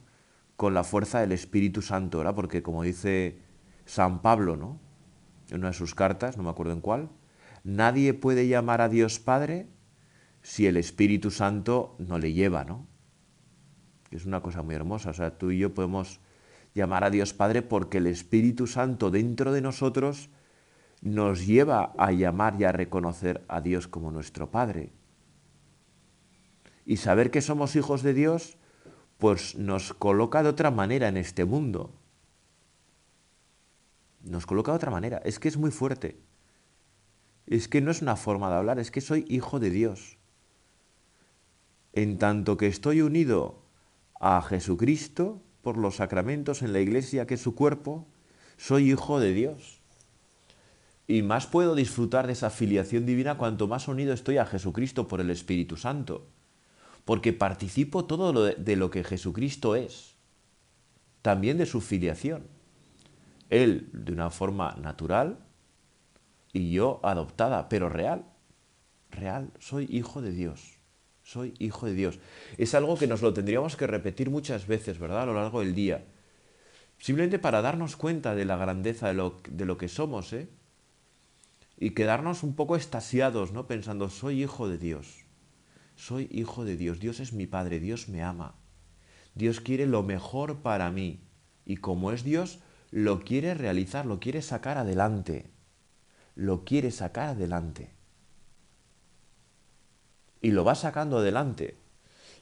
con 0.56 0.74
la 0.74 0.84
fuerza 0.84 1.20
del 1.20 1.32
Espíritu 1.32 1.80
Santo. 1.80 2.22
Porque 2.34 2.62
como 2.62 2.82
dice 2.82 3.38
San 3.86 4.20
Pablo, 4.20 4.58
¿no? 4.58 4.80
En 5.48 5.60
una 5.60 5.68
de 5.68 5.72
sus 5.72 5.94
cartas, 5.94 6.36
no 6.36 6.42
me 6.42 6.50
acuerdo 6.50 6.74
en 6.74 6.82
cuál, 6.82 7.08
nadie 7.64 8.12
puede 8.12 8.48
llamar 8.48 8.82
a 8.82 8.90
Dios 8.90 9.18
Padre 9.18 9.66
si 10.42 10.66
el 10.66 10.76
Espíritu 10.76 11.30
Santo 11.30 11.96
no 11.98 12.18
le 12.18 12.34
lleva, 12.34 12.64
¿no? 12.64 12.86
Es 14.10 14.26
una 14.26 14.42
cosa 14.42 14.60
muy 14.60 14.74
hermosa, 14.74 15.08
o 15.08 15.14
sea, 15.14 15.38
tú 15.38 15.52
y 15.52 15.58
yo 15.58 15.72
podemos 15.72 16.20
llamar 16.74 17.02
a 17.02 17.08
Dios 17.08 17.32
Padre 17.32 17.62
porque 17.62 17.96
el 17.96 18.08
Espíritu 18.08 18.66
Santo 18.66 19.10
dentro 19.10 19.52
de 19.52 19.62
nosotros 19.62 20.28
nos 21.02 21.46
lleva 21.46 21.92
a 21.98 22.12
llamar 22.12 22.56
y 22.58 22.64
a 22.64 22.72
reconocer 22.72 23.44
a 23.48 23.60
Dios 23.60 23.88
como 23.88 24.12
nuestro 24.12 24.50
Padre. 24.50 24.92
Y 26.86 26.96
saber 26.96 27.30
que 27.30 27.42
somos 27.42 27.76
hijos 27.76 28.02
de 28.02 28.14
Dios, 28.14 28.56
pues 29.18 29.56
nos 29.56 29.92
coloca 29.92 30.42
de 30.42 30.48
otra 30.48 30.70
manera 30.70 31.08
en 31.08 31.16
este 31.16 31.44
mundo. 31.44 31.92
Nos 34.22 34.46
coloca 34.46 34.70
de 34.70 34.76
otra 34.76 34.92
manera. 34.92 35.18
Es 35.24 35.40
que 35.40 35.48
es 35.48 35.56
muy 35.56 35.72
fuerte. 35.72 36.20
Es 37.46 37.66
que 37.66 37.80
no 37.80 37.90
es 37.90 38.00
una 38.00 38.14
forma 38.16 38.48
de 38.48 38.56
hablar, 38.56 38.78
es 38.78 38.92
que 38.92 39.00
soy 39.00 39.26
hijo 39.28 39.58
de 39.58 39.70
Dios. 39.70 40.18
en 41.92 42.16
tanto 42.16 42.56
que 42.56 42.68
estoy 42.68 43.02
unido 43.02 43.60
a 44.18 44.40
Jesucristo 44.40 45.42
por 45.60 45.76
los 45.76 45.96
sacramentos 45.96 46.62
en 46.62 46.72
la 46.72 46.80
iglesia 46.80 47.26
que 47.26 47.34
es 47.34 47.42
su 47.42 47.54
cuerpo, 47.54 48.06
soy 48.56 48.90
hijo 48.90 49.20
de 49.20 49.34
Dios. 49.34 49.81
Y 51.12 51.22
más 51.22 51.46
puedo 51.46 51.74
disfrutar 51.74 52.26
de 52.26 52.32
esa 52.32 52.48
filiación 52.48 53.04
divina 53.04 53.36
cuanto 53.36 53.68
más 53.68 53.86
unido 53.86 54.14
estoy 54.14 54.38
a 54.38 54.46
Jesucristo 54.46 55.08
por 55.08 55.20
el 55.20 55.28
Espíritu 55.28 55.76
Santo. 55.76 56.26
Porque 57.04 57.34
participo 57.34 58.06
todo 58.06 58.32
de 58.32 58.76
lo 58.76 58.90
que 58.90 59.04
Jesucristo 59.04 59.76
es, 59.76 60.14
también 61.20 61.58
de 61.58 61.66
su 61.66 61.82
filiación. 61.82 62.46
Él 63.50 63.90
de 63.92 64.12
una 64.12 64.30
forma 64.30 64.74
natural 64.80 65.40
y 66.54 66.72
yo 66.72 66.98
adoptada, 67.02 67.68
pero 67.68 67.90
real. 67.90 68.24
Real, 69.10 69.50
soy 69.58 69.86
hijo 69.90 70.22
de 70.22 70.32
Dios. 70.32 70.78
Soy 71.22 71.52
hijo 71.58 71.84
de 71.84 71.92
Dios. 71.92 72.20
Es 72.56 72.74
algo 72.74 72.96
que 72.96 73.06
nos 73.06 73.20
lo 73.20 73.34
tendríamos 73.34 73.76
que 73.76 73.86
repetir 73.86 74.30
muchas 74.30 74.66
veces, 74.66 74.98
¿verdad? 74.98 75.24
A 75.24 75.26
lo 75.26 75.34
largo 75.34 75.60
del 75.60 75.74
día. 75.74 76.06
Simplemente 76.96 77.38
para 77.38 77.60
darnos 77.60 77.96
cuenta 77.96 78.34
de 78.34 78.46
la 78.46 78.56
grandeza 78.56 79.08
de 79.08 79.14
lo, 79.14 79.42
de 79.50 79.66
lo 79.66 79.76
que 79.76 79.88
somos, 79.88 80.32
¿eh? 80.32 80.48
Y 81.78 81.90
quedarnos 81.90 82.42
un 82.42 82.54
poco 82.54 82.76
estasiados, 82.76 83.52
¿no? 83.52 83.66
Pensando, 83.66 84.08
soy 84.10 84.42
hijo 84.42 84.68
de 84.68 84.78
Dios, 84.78 85.24
soy 85.96 86.28
hijo 86.30 86.64
de 86.64 86.76
Dios, 86.76 87.00
Dios 87.00 87.20
es 87.20 87.32
mi 87.32 87.46
Padre, 87.46 87.80
Dios 87.80 88.08
me 88.08 88.22
ama, 88.22 88.54
Dios 89.34 89.60
quiere 89.60 89.86
lo 89.86 90.02
mejor 90.02 90.58
para 90.62 90.90
mí, 90.90 91.20
y 91.64 91.76
como 91.76 92.12
es 92.12 92.24
Dios, 92.24 92.58
lo 92.90 93.20
quiere 93.20 93.54
realizar, 93.54 94.06
lo 94.06 94.20
quiere 94.20 94.42
sacar 94.42 94.78
adelante, 94.78 95.50
lo 96.34 96.64
quiere 96.64 96.90
sacar 96.90 97.30
adelante. 97.30 97.90
Y 100.40 100.50
lo 100.50 100.64
va 100.64 100.74
sacando 100.74 101.18
adelante. 101.18 101.76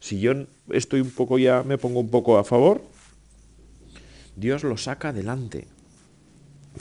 Si 0.00 0.20
yo 0.20 0.32
estoy 0.70 1.02
un 1.02 1.10
poco 1.10 1.38
ya, 1.38 1.62
me 1.62 1.76
pongo 1.76 2.00
un 2.00 2.10
poco 2.10 2.38
a 2.38 2.44
favor, 2.44 2.82
Dios 4.36 4.64
lo 4.64 4.76
saca 4.76 5.10
adelante. 5.10 5.68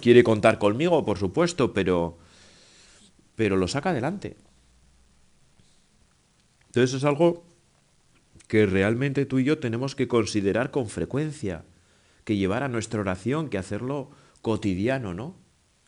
Quiere 0.01 0.23
contar 0.23 0.59
conmigo, 0.59 1.05
por 1.05 1.17
supuesto, 1.17 1.73
pero 1.73 2.17
pero 3.39 3.55
lo 3.55 3.69
saca 3.69 3.91
adelante. 3.91 4.35
Entonces 6.65 6.93
es 6.93 7.05
algo 7.05 7.45
que 8.49 8.65
realmente 8.65 9.25
tú 9.25 9.39
y 9.39 9.45
yo 9.45 9.59
tenemos 9.59 9.95
que 9.95 10.09
considerar 10.09 10.71
con 10.71 10.89
frecuencia, 10.89 11.63
que 12.25 12.35
llevar 12.35 12.63
a 12.63 12.67
nuestra 12.67 12.99
oración, 12.99 13.47
que 13.47 13.57
hacerlo 13.57 14.11
cotidiano, 14.41 15.13
¿no? 15.13 15.37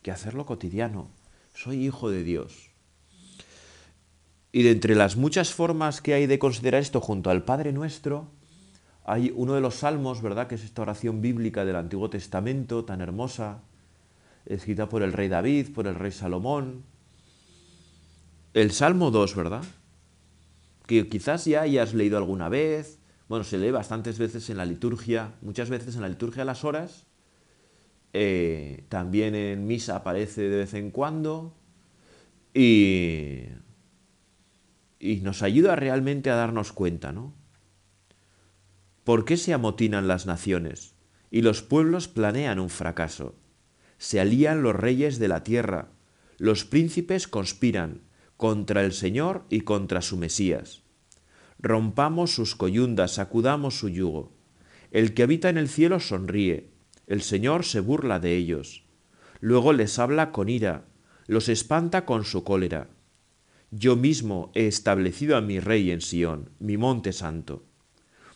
Que 0.01 0.11
hacerlo 0.11 0.45
cotidiano. 0.45 1.09
Soy 1.53 1.85
hijo 1.85 2.09
de 2.09 2.23
Dios. 2.23 2.69
Y 4.53 4.63
de 4.63 4.71
entre 4.71 4.95
las 4.95 5.17
muchas 5.17 5.51
formas 5.51 5.99
que 5.99 6.13
hay 6.13 6.27
de 6.27 6.39
considerar 6.39 6.81
esto 6.81 7.01
junto 7.01 7.31
al 7.31 7.43
Padre 7.43 7.73
Nuestro, 7.73 8.29
hay 9.03 9.33
uno 9.35 9.55
de 9.55 9.61
los 9.61 9.75
salmos, 9.75 10.21
¿verdad? 10.21 10.47
Que 10.47 10.55
es 10.55 10.63
esta 10.63 10.83
oración 10.83 11.21
bíblica 11.21 11.65
del 11.65 11.75
Antiguo 11.75 12.09
Testamento, 12.09 12.85
tan 12.85 13.01
hermosa, 13.01 13.59
escrita 14.45 14.87
por 14.87 15.03
el 15.03 15.11
rey 15.11 15.27
David, 15.27 15.73
por 15.73 15.85
el 15.85 15.95
rey 15.95 16.13
Salomón, 16.13 16.89
el 18.53 18.71
Salmo 18.71 19.11
2, 19.11 19.35
¿verdad? 19.35 19.63
Que 20.85 21.07
quizás 21.07 21.45
ya 21.45 21.61
hayas 21.61 21.93
leído 21.93 22.17
alguna 22.17 22.49
vez, 22.49 22.99
bueno, 23.29 23.43
se 23.45 23.57
lee 23.57 23.71
bastantes 23.71 24.19
veces 24.19 24.49
en 24.49 24.57
la 24.57 24.65
liturgia, 24.65 25.35
muchas 25.41 25.69
veces 25.69 25.95
en 25.95 26.01
la 26.01 26.09
liturgia 26.09 26.43
a 26.43 26.45
las 26.45 26.65
horas, 26.65 27.05
eh, 28.13 28.85
también 28.89 29.35
en 29.35 29.67
misa 29.67 29.95
aparece 29.95 30.41
de 30.49 30.57
vez 30.57 30.73
en 30.73 30.91
cuando, 30.91 31.55
y, 32.53 33.43
y 34.99 35.21
nos 35.21 35.41
ayuda 35.43 35.77
realmente 35.77 36.29
a 36.29 36.35
darnos 36.35 36.73
cuenta, 36.73 37.13
¿no? 37.13 37.33
¿Por 39.05 39.25
qué 39.25 39.37
se 39.37 39.53
amotinan 39.53 40.07
las 40.07 40.25
naciones 40.25 40.93
y 41.31 41.41
los 41.41 41.61
pueblos 41.63 42.07
planean 42.07 42.59
un 42.59 42.69
fracaso? 42.69 43.35
Se 43.97 44.19
alían 44.19 44.61
los 44.61 44.75
reyes 44.75 45.19
de 45.19 45.27
la 45.27 45.43
tierra, 45.43 45.89
los 46.37 46.65
príncipes 46.65 47.27
conspiran, 47.27 48.01
contra 48.41 48.83
el 48.83 48.91
Señor 48.91 49.45
y 49.51 49.61
contra 49.61 50.01
su 50.01 50.17
Mesías. 50.17 50.81
Rompamos 51.59 52.33
sus 52.33 52.55
coyundas, 52.55 53.11
sacudamos 53.11 53.77
su 53.77 53.87
yugo. 53.87 54.31
El 54.89 55.13
que 55.13 55.21
habita 55.21 55.49
en 55.49 55.59
el 55.59 55.69
cielo 55.69 55.99
sonríe, 55.99 56.71
el 57.05 57.21
Señor 57.21 57.65
se 57.65 57.81
burla 57.81 58.19
de 58.19 58.35
ellos. 58.35 58.83
Luego 59.41 59.73
les 59.73 59.99
habla 59.99 60.31
con 60.31 60.49
ira, 60.49 60.85
los 61.27 61.49
espanta 61.49 62.03
con 62.03 62.25
su 62.25 62.43
cólera. 62.43 62.89
Yo 63.69 63.95
mismo 63.95 64.49
he 64.55 64.65
establecido 64.65 65.37
a 65.37 65.41
mi 65.41 65.59
rey 65.59 65.91
en 65.91 66.01
Sión, 66.01 66.49
mi 66.57 66.77
monte 66.77 67.13
santo. 67.13 67.63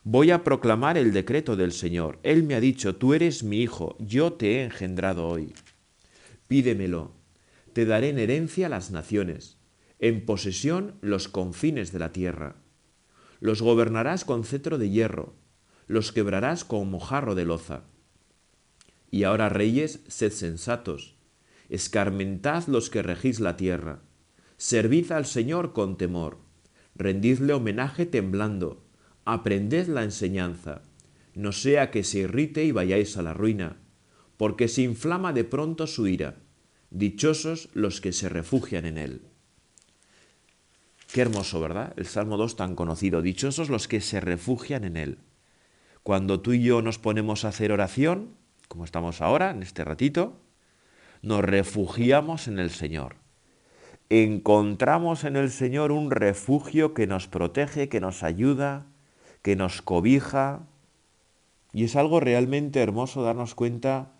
Voy 0.03 0.29
a 0.29 0.43
proclamar 0.43 0.99
el 0.99 1.13
decreto 1.13 1.55
del 1.55 1.71
Señor. 1.71 2.19
Él 2.21 2.43
me 2.43 2.53
ha 2.53 2.59
dicho, 2.59 2.95
tú 2.95 3.15
eres 3.15 3.43
mi 3.43 3.63
hijo, 3.63 3.97
yo 3.97 4.33
te 4.33 4.57
he 4.57 4.65
engendrado 4.65 5.27
hoy. 5.27 5.55
Pídemelo, 6.47 7.13
te 7.73 7.87
daré 7.87 8.09
en 8.09 8.19
herencia 8.19 8.69
las 8.69 8.91
naciones 8.91 9.57
en 9.99 10.25
posesión 10.25 10.95
los 11.01 11.27
confines 11.27 11.91
de 11.91 11.99
la 11.99 12.11
tierra. 12.11 12.55
Los 13.39 13.61
gobernarás 13.61 14.25
con 14.25 14.43
cetro 14.43 14.77
de 14.77 14.89
hierro, 14.89 15.35
los 15.87 16.11
quebrarás 16.11 16.65
con 16.65 16.89
mojarro 16.89 17.35
de 17.35 17.45
loza. 17.45 17.83
Y 19.11 19.23
ahora, 19.23 19.49
reyes, 19.49 20.01
sed 20.07 20.31
sensatos, 20.31 21.15
escarmentad 21.69 22.67
los 22.67 22.89
que 22.89 23.01
regís 23.01 23.39
la 23.39 23.55
tierra, 23.55 24.01
servid 24.57 25.11
al 25.11 25.25
Señor 25.25 25.73
con 25.73 25.97
temor, 25.97 26.39
rendidle 26.95 27.53
homenaje 27.53 28.05
temblando, 28.05 28.85
aprended 29.25 29.87
la 29.87 30.03
enseñanza, 30.03 30.81
no 31.33 31.51
sea 31.51 31.91
que 31.91 32.03
se 32.03 32.19
irrite 32.19 32.63
y 32.63 32.71
vayáis 32.71 33.17
a 33.17 33.21
la 33.21 33.33
ruina, 33.33 33.77
porque 34.37 34.67
se 34.67 34.81
inflama 34.81 35.33
de 35.33 35.43
pronto 35.43 35.87
su 35.87 36.07
ira. 36.07 36.41
Dichosos 36.91 37.69
los 37.73 37.99
que 37.99 38.13
se 38.13 38.29
refugian 38.29 38.85
en 38.85 38.97
él. 38.97 39.21
Qué 41.11 41.21
hermoso, 41.21 41.61
¿verdad? 41.61 41.93
El 41.95 42.05
Salmo 42.07 42.37
2 42.37 42.55
tan 42.55 42.75
conocido. 42.75 43.21
Dichosos 43.21 43.69
los 43.69 43.87
que 43.87 44.01
se 44.01 44.19
refugian 44.19 44.83
en 44.83 44.97
él. 44.97 45.19
Cuando 46.03 46.41
tú 46.41 46.53
y 46.53 46.61
yo 46.61 46.81
nos 46.81 46.99
ponemos 46.99 47.45
a 47.45 47.49
hacer 47.49 47.71
oración, 47.71 48.35
como 48.67 48.83
estamos 48.83 49.21
ahora, 49.21 49.51
en 49.51 49.63
este 49.63 49.83
ratito, 49.83 50.39
nos 51.21 51.41
refugiamos 51.41 52.47
en 52.47 52.59
el 52.59 52.69
Señor. 52.69 53.15
Encontramos 54.09 55.23
en 55.23 55.35
el 55.35 55.49
Señor 55.49 55.91
un 55.91 56.11
refugio 56.11 56.93
que 56.93 57.07
nos 57.07 57.27
protege, 57.27 57.89
que 57.89 57.99
nos 57.99 58.21
ayuda, 58.21 58.85
que 59.41 59.55
nos 59.55 59.81
cobija. 59.81 60.67
Y 61.73 61.85
es 61.85 61.95
algo 61.95 62.19
realmente 62.19 62.81
hermoso 62.81 63.23
darnos 63.23 63.55
cuenta 63.55 64.11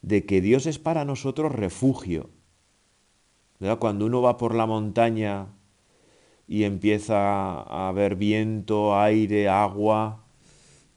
de 0.00 0.26
que 0.26 0.40
Dios 0.40 0.66
es 0.66 0.78
para 0.78 1.04
nosotros 1.04 1.52
refugio. 1.52 2.30
Cuando 3.78 4.06
uno 4.06 4.20
va 4.22 4.38
por 4.38 4.56
la 4.56 4.66
montaña 4.66 5.46
y 6.52 6.64
empieza 6.64 7.16
a 7.16 7.88
haber 7.88 8.14
viento, 8.14 9.00
aire, 9.00 9.48
agua, 9.48 10.26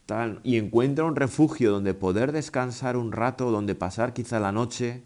tal, 0.06 0.42
y 0.44 0.58
encuentra 0.58 1.06
un 1.06 1.16
refugio 1.16 1.72
donde 1.72 1.94
poder 1.94 2.34
descansar 2.34 2.98
un 2.98 3.14
rato, 3.14 3.52
donde 3.52 3.74
pasar 3.74 4.12
quizá 4.12 4.42
la 4.42 4.52
noche, 4.52 5.04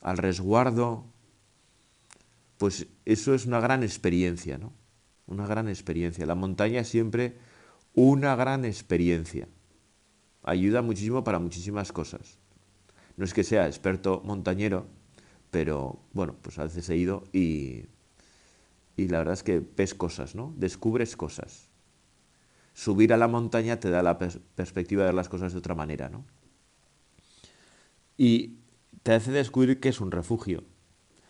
al 0.00 0.16
resguardo, 0.16 1.04
pues 2.56 2.86
eso 3.04 3.34
es 3.34 3.44
una 3.44 3.60
gran 3.60 3.82
experiencia, 3.82 4.56
¿no? 4.56 4.72
Una 5.26 5.46
gran 5.46 5.68
experiencia. 5.68 6.24
La 6.24 6.34
montaña 6.34 6.80
es 6.80 6.88
siempre 6.88 7.36
una 7.92 8.34
gran 8.34 8.64
experiencia. 8.64 9.46
Ayuda 10.42 10.80
muchísimo 10.80 11.22
para 11.22 11.38
muchísimas 11.38 11.92
cosas. 11.92 12.38
No 13.18 13.26
es 13.26 13.34
que 13.34 13.44
sea 13.44 13.66
experto 13.66 14.22
montañero, 14.24 14.86
pero 15.50 16.00
bueno, 16.14 16.34
pues 16.40 16.58
a 16.58 16.62
veces 16.62 16.88
he 16.88 16.96
ido 16.96 17.24
y 17.30 17.84
y 18.96 19.08
la 19.08 19.18
verdad 19.18 19.34
es 19.34 19.42
que 19.42 19.62
ves 19.76 19.94
cosas, 19.94 20.34
¿no? 20.34 20.54
Descubres 20.56 21.16
cosas. 21.16 21.68
Subir 22.72 23.12
a 23.12 23.16
la 23.16 23.28
montaña 23.28 23.78
te 23.78 23.90
da 23.90 24.02
la 24.02 24.18
perspectiva 24.18 25.02
de 25.02 25.08
ver 25.08 25.14
las 25.14 25.28
cosas 25.28 25.52
de 25.52 25.58
otra 25.58 25.74
manera, 25.74 26.08
¿no? 26.08 26.24
Y 28.16 28.56
te 29.02 29.12
hace 29.12 29.30
descubrir 29.30 29.80
que 29.80 29.90
es 29.90 30.00
un 30.00 30.10
refugio. 30.10 30.64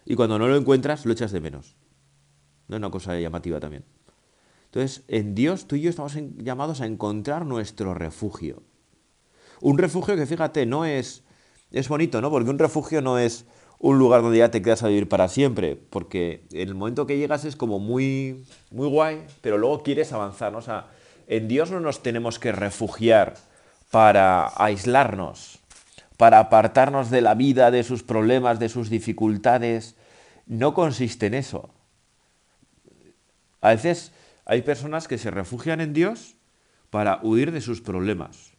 Y 0.04 0.14
cuando 0.14 0.38
no 0.38 0.46
lo 0.46 0.56
encuentras, 0.56 1.04
lo 1.04 1.12
echas 1.12 1.32
de 1.32 1.40
menos. 1.40 1.76
No 2.68 2.76
es 2.76 2.78
una 2.78 2.90
cosa 2.90 3.18
llamativa 3.18 3.58
también. 3.58 3.84
Entonces, 4.66 5.04
en 5.08 5.34
Dios 5.34 5.66
tú 5.66 5.76
y 5.76 5.82
yo 5.82 5.90
estamos 5.90 6.16
llamados 6.36 6.80
a 6.80 6.86
encontrar 6.86 7.46
nuestro 7.46 7.94
refugio. 7.94 8.62
Un 9.60 9.78
refugio 9.78 10.16
que, 10.16 10.26
fíjate, 10.26 10.66
no 10.66 10.84
es... 10.84 11.24
Es 11.72 11.88
bonito, 11.88 12.20
¿no? 12.20 12.30
Porque 12.30 12.50
un 12.50 12.60
refugio 12.60 13.02
no 13.02 13.18
es 13.18 13.44
un 13.78 13.98
lugar 13.98 14.22
donde 14.22 14.38
ya 14.38 14.50
te 14.50 14.62
quedas 14.62 14.82
a 14.82 14.88
vivir 14.88 15.08
para 15.08 15.28
siempre, 15.28 15.76
porque 15.76 16.44
en 16.52 16.68
el 16.68 16.74
momento 16.74 17.06
que 17.06 17.18
llegas 17.18 17.44
es 17.44 17.56
como 17.56 17.78
muy, 17.78 18.44
muy 18.70 18.88
guay, 18.88 19.24
pero 19.42 19.58
luego 19.58 19.82
quieres 19.82 20.12
avanzar. 20.12 20.54
O 20.56 20.62
sea, 20.62 20.88
en 21.26 21.48
Dios 21.48 21.70
no 21.70 21.80
nos 21.80 22.02
tenemos 22.02 22.38
que 22.38 22.52
refugiar 22.52 23.34
para 23.90 24.52
aislarnos, 24.56 25.58
para 26.16 26.38
apartarnos 26.38 27.10
de 27.10 27.20
la 27.20 27.34
vida, 27.34 27.70
de 27.70 27.82
sus 27.82 28.02
problemas, 28.02 28.58
de 28.58 28.68
sus 28.68 28.88
dificultades. 28.88 29.96
No 30.46 30.72
consiste 30.72 31.26
en 31.26 31.34
eso. 31.34 31.70
A 33.60 33.70
veces 33.70 34.12
Hay 34.48 34.62
personas 34.62 35.08
que 35.08 35.18
se 35.18 35.32
refugian 35.32 35.80
en 35.80 35.92
Dios 35.92 36.36
para 36.90 37.18
huir 37.24 37.50
de 37.50 37.60
sus 37.60 37.80
problemas, 37.80 38.52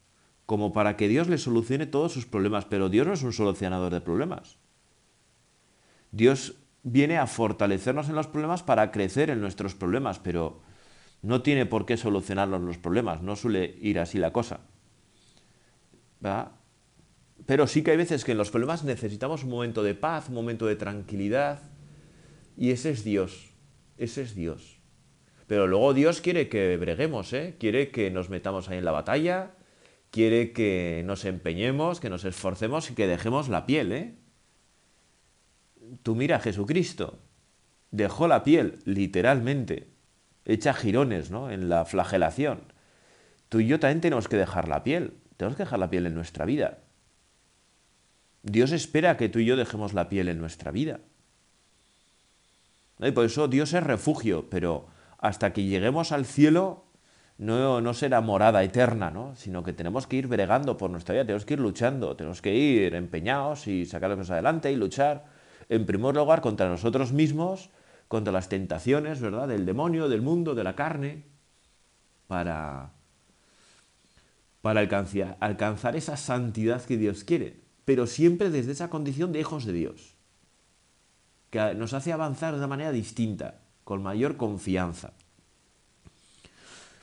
como 0.46 0.74
para 0.74 0.98
que 0.98 1.08
Dios 1.08 1.30
les 1.30 1.44
solucione 1.44 1.86
todos 1.86 2.12
sus 2.12 2.26
problemas, 2.26 2.66
pero 2.66 2.90
Dios 2.90 3.08
no 3.08 3.14
es 3.14 3.24
un 3.24 3.32
solucionador 3.32 3.94
de 3.94 4.02
problemas. 4.02 4.58
Dios 6.18 6.56
viene 6.82 7.18
a 7.20 7.28
fortalecernos 7.28 8.10
en 8.10 8.16
los 8.16 8.26
problemas 8.26 8.64
para 8.64 8.92
crecer 8.92 9.30
en 9.30 9.40
nuestros 9.40 9.76
problemas, 9.76 10.18
pero 10.18 10.62
no 11.22 11.44
tiene 11.44 11.68
por 11.68 11.86
qué 11.86 11.96
solucionarnos 11.96 12.62
los 12.62 12.80
problemas, 12.80 13.22
no 13.22 13.36
suele 13.36 13.76
ir 13.82 14.00
así 14.00 14.18
la 14.18 14.34
cosa. 14.34 14.62
Pero 17.46 17.68
sí 17.68 17.84
que 17.84 17.92
hay 17.92 17.98
veces 17.98 18.26
que 18.26 18.32
en 18.32 18.40
los 18.40 18.50
problemas 18.50 18.84
necesitamos 18.84 19.44
un 19.44 19.52
momento 19.52 19.84
de 19.84 19.94
paz, 19.94 20.30
un 20.30 20.36
momento 20.36 20.66
de 20.66 20.76
tranquilidad, 20.76 21.62
y 22.58 22.72
ese 22.72 22.90
es 22.90 23.04
Dios, 23.04 23.52
ese 23.98 24.24
es 24.24 24.34
Dios. 24.34 24.80
Pero 25.46 25.68
luego 25.68 25.94
Dios 25.94 26.20
quiere 26.20 26.50
que 26.50 26.78
breguemos, 26.78 27.32
¿eh? 27.34 27.56
quiere 27.60 27.92
que 27.92 28.10
nos 28.10 28.30
metamos 28.30 28.70
ahí 28.70 28.80
en 28.80 28.86
la 28.86 28.92
batalla, 28.92 29.52
quiere 30.10 30.52
que 30.52 31.04
nos 31.06 31.26
empeñemos, 31.26 32.00
que 32.00 32.10
nos 32.10 32.26
esforcemos 32.26 32.90
y 32.90 32.96
que 32.96 33.06
dejemos 33.06 33.50
la 33.50 33.68
piel. 33.68 33.92
¿eh? 33.92 34.16
Tú 36.04 36.16
mira 36.16 36.38
a 36.38 36.40
Jesucristo, 36.40 37.20
dejó 37.92 38.28
la 38.28 38.44
piel, 38.44 38.80
literalmente, 38.86 39.90
hecha 40.46 40.74
jirones 40.74 41.32
¿no? 41.32 41.52
en 41.52 41.70
la 41.70 41.86
flagelación. 41.86 42.62
Tú 43.50 43.60
y 43.60 43.68
yo 43.68 43.80
también 43.80 44.02
tenemos 44.02 44.28
que 44.28 44.38
dejar 44.38 44.68
la 44.68 44.84
piel, 44.84 45.14
tenemos 45.38 45.56
que 45.56 45.64
dejar 45.64 45.80
la 45.80 45.90
piel 45.90 46.06
en 46.06 46.16
nuestra 46.16 46.46
vida. 46.46 46.80
Dios 48.44 48.72
espera 48.72 49.18
que 49.18 49.30
tú 49.30 49.40
y 49.40 49.46
yo 49.46 49.56
dejemos 49.56 49.94
la 49.94 50.10
piel 50.10 50.30
en 50.30 50.40
nuestra 50.40 50.72
vida. 50.72 51.00
Y 53.00 53.12
por 53.12 53.26
eso 53.26 53.48
Dios 53.48 53.74
es 53.74 53.84
refugio, 53.84 54.50
pero 54.50 54.88
hasta 55.20 55.54
que 55.54 55.64
lleguemos 55.64 56.12
al 56.12 56.26
cielo 56.26 56.86
no, 57.38 57.82
no 57.82 57.94
será 57.94 58.22
morada 58.22 58.64
eterna, 58.64 59.12
¿no? 59.12 59.36
sino 59.36 59.64
que 59.64 59.74
tenemos 59.74 60.08
que 60.08 60.16
ir 60.16 60.28
bregando 60.28 60.78
por 60.78 60.90
nuestra 60.90 61.14
vida, 61.14 61.26
tenemos 61.26 61.46
que 61.46 61.54
ir 61.54 61.60
luchando, 61.60 62.16
tenemos 62.16 62.42
que 62.42 62.56
ir 62.56 62.96
empeñados 62.96 63.68
y 63.68 63.86
sacar 63.86 64.10
las 64.10 64.18
cosas 64.18 64.32
adelante 64.32 64.72
y 64.72 64.76
luchar, 64.76 65.26
en 65.70 65.86
primer 65.86 66.16
lugar, 66.16 66.42
contra 66.42 66.70
nosotros 66.70 67.12
mismos, 67.12 67.70
contra 68.08 68.34
las 68.34 68.50
tentaciones, 68.50 69.22
¿verdad?, 69.22 69.48
del 69.48 69.66
demonio, 69.66 70.10
del 70.10 70.22
mundo, 70.22 70.56
de 70.56 70.64
la 70.64 70.76
carne, 70.76 71.26
para, 72.28 72.92
para 74.62 74.80
alcanzar, 74.82 75.38
alcanzar 75.40 75.96
esa 75.96 76.18
santidad 76.18 76.84
que 76.84 76.98
Dios 76.98 77.24
quiere, 77.24 77.62
pero 77.86 78.08
siempre 78.08 78.50
desde 78.50 78.72
esa 78.72 78.90
condición 78.90 79.32
de 79.32 79.40
hijos 79.40 79.66
de 79.66 79.74
Dios, 79.74 80.16
que 81.50 81.74
nos 81.76 81.94
hace 81.94 82.12
avanzar 82.14 82.54
de 82.54 82.60
una 82.60 82.68
manera 82.68 82.92
distinta, 82.92 83.62
con 83.84 84.04
mayor 84.04 84.36
confianza. 84.36 85.14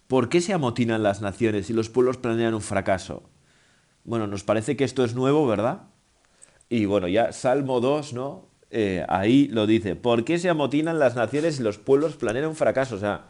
¿Por 0.06 0.28
qué 0.28 0.42
se 0.42 0.52
amotinan 0.52 1.02
las 1.02 1.22
naciones 1.22 1.70
y 1.70 1.72
los 1.72 1.88
pueblos 1.88 2.18
planean 2.18 2.52
un 2.52 2.60
fracaso? 2.60 3.22
Bueno, 4.04 4.26
nos 4.26 4.44
parece 4.44 4.76
que 4.76 4.84
esto 4.84 5.02
es 5.02 5.14
nuevo, 5.14 5.46
¿verdad? 5.46 5.84
Y 6.68 6.84
bueno, 6.84 7.08
ya 7.08 7.32
Salmo 7.32 7.80
2, 7.80 8.12
¿no? 8.12 8.48
Eh, 8.76 9.06
ahí 9.08 9.46
lo 9.46 9.68
dice. 9.68 9.94
¿Por 9.94 10.24
qué 10.24 10.36
se 10.36 10.48
amotinan 10.48 10.98
las 10.98 11.14
naciones 11.14 11.60
y 11.60 11.62
los 11.62 11.78
pueblos 11.78 12.16
planean 12.16 12.46
un 12.46 12.56
fracaso? 12.56 12.96
O 12.96 12.98
sea, 12.98 13.26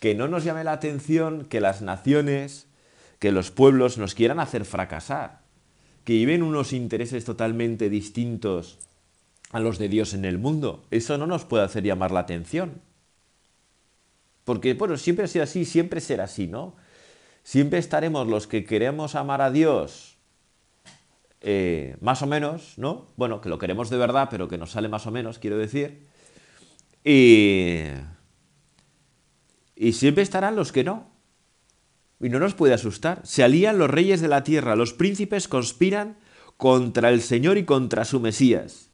que 0.00 0.14
no 0.14 0.26
nos 0.26 0.42
llame 0.42 0.64
la 0.64 0.72
atención 0.72 1.44
que 1.44 1.60
las 1.60 1.82
naciones, 1.82 2.66
que 3.18 3.30
los 3.30 3.50
pueblos 3.50 3.98
nos 3.98 4.14
quieran 4.14 4.40
hacer 4.40 4.64
fracasar, 4.64 5.42
que 6.04 6.16
lleven 6.16 6.42
unos 6.42 6.72
intereses 6.72 7.26
totalmente 7.26 7.90
distintos 7.90 8.78
a 9.52 9.60
los 9.60 9.78
de 9.78 9.90
Dios 9.90 10.14
en 10.14 10.24
el 10.24 10.38
mundo. 10.38 10.82
Eso 10.90 11.18
no 11.18 11.26
nos 11.26 11.44
puede 11.44 11.64
hacer 11.64 11.84
llamar 11.84 12.10
la 12.10 12.20
atención. 12.20 12.80
Porque, 14.44 14.72
bueno, 14.72 14.96
siempre 14.96 15.26
ha 15.26 15.28
sido 15.28 15.44
así, 15.44 15.66
siempre 15.66 16.00
será 16.00 16.24
así, 16.24 16.46
¿no? 16.46 16.74
Siempre 17.42 17.78
estaremos 17.78 18.26
los 18.26 18.46
que 18.46 18.64
queremos 18.64 19.14
amar 19.14 19.42
a 19.42 19.50
Dios 19.50 20.16
eh, 21.40 21.96
más 22.00 22.22
o 22.22 22.26
menos, 22.26 22.74
¿no? 22.76 23.08
Bueno, 23.16 23.40
que 23.40 23.48
lo 23.48 23.58
queremos 23.58 23.90
de 23.90 23.96
verdad, 23.96 24.28
pero 24.30 24.48
que 24.48 24.58
nos 24.58 24.72
sale 24.72 24.88
más 24.88 25.06
o 25.06 25.10
menos, 25.10 25.38
quiero 25.38 25.56
decir. 25.56 26.06
Y, 27.04 27.84
y 29.74 29.92
siempre 29.92 30.22
estarán 30.22 30.56
los 30.56 30.72
que 30.72 30.84
no. 30.84 31.10
Y 32.20 32.28
no 32.28 32.38
nos 32.38 32.54
puede 32.54 32.74
asustar. 32.74 33.20
Se 33.24 33.42
alían 33.42 33.78
los 33.78 33.88
reyes 33.88 34.20
de 34.20 34.28
la 34.28 34.44
tierra, 34.44 34.76
los 34.76 34.92
príncipes 34.92 35.48
conspiran 35.48 36.18
contra 36.58 37.08
el 37.08 37.22
Señor 37.22 37.56
y 37.56 37.64
contra 37.64 38.04
su 38.04 38.20
Mesías. 38.20 38.90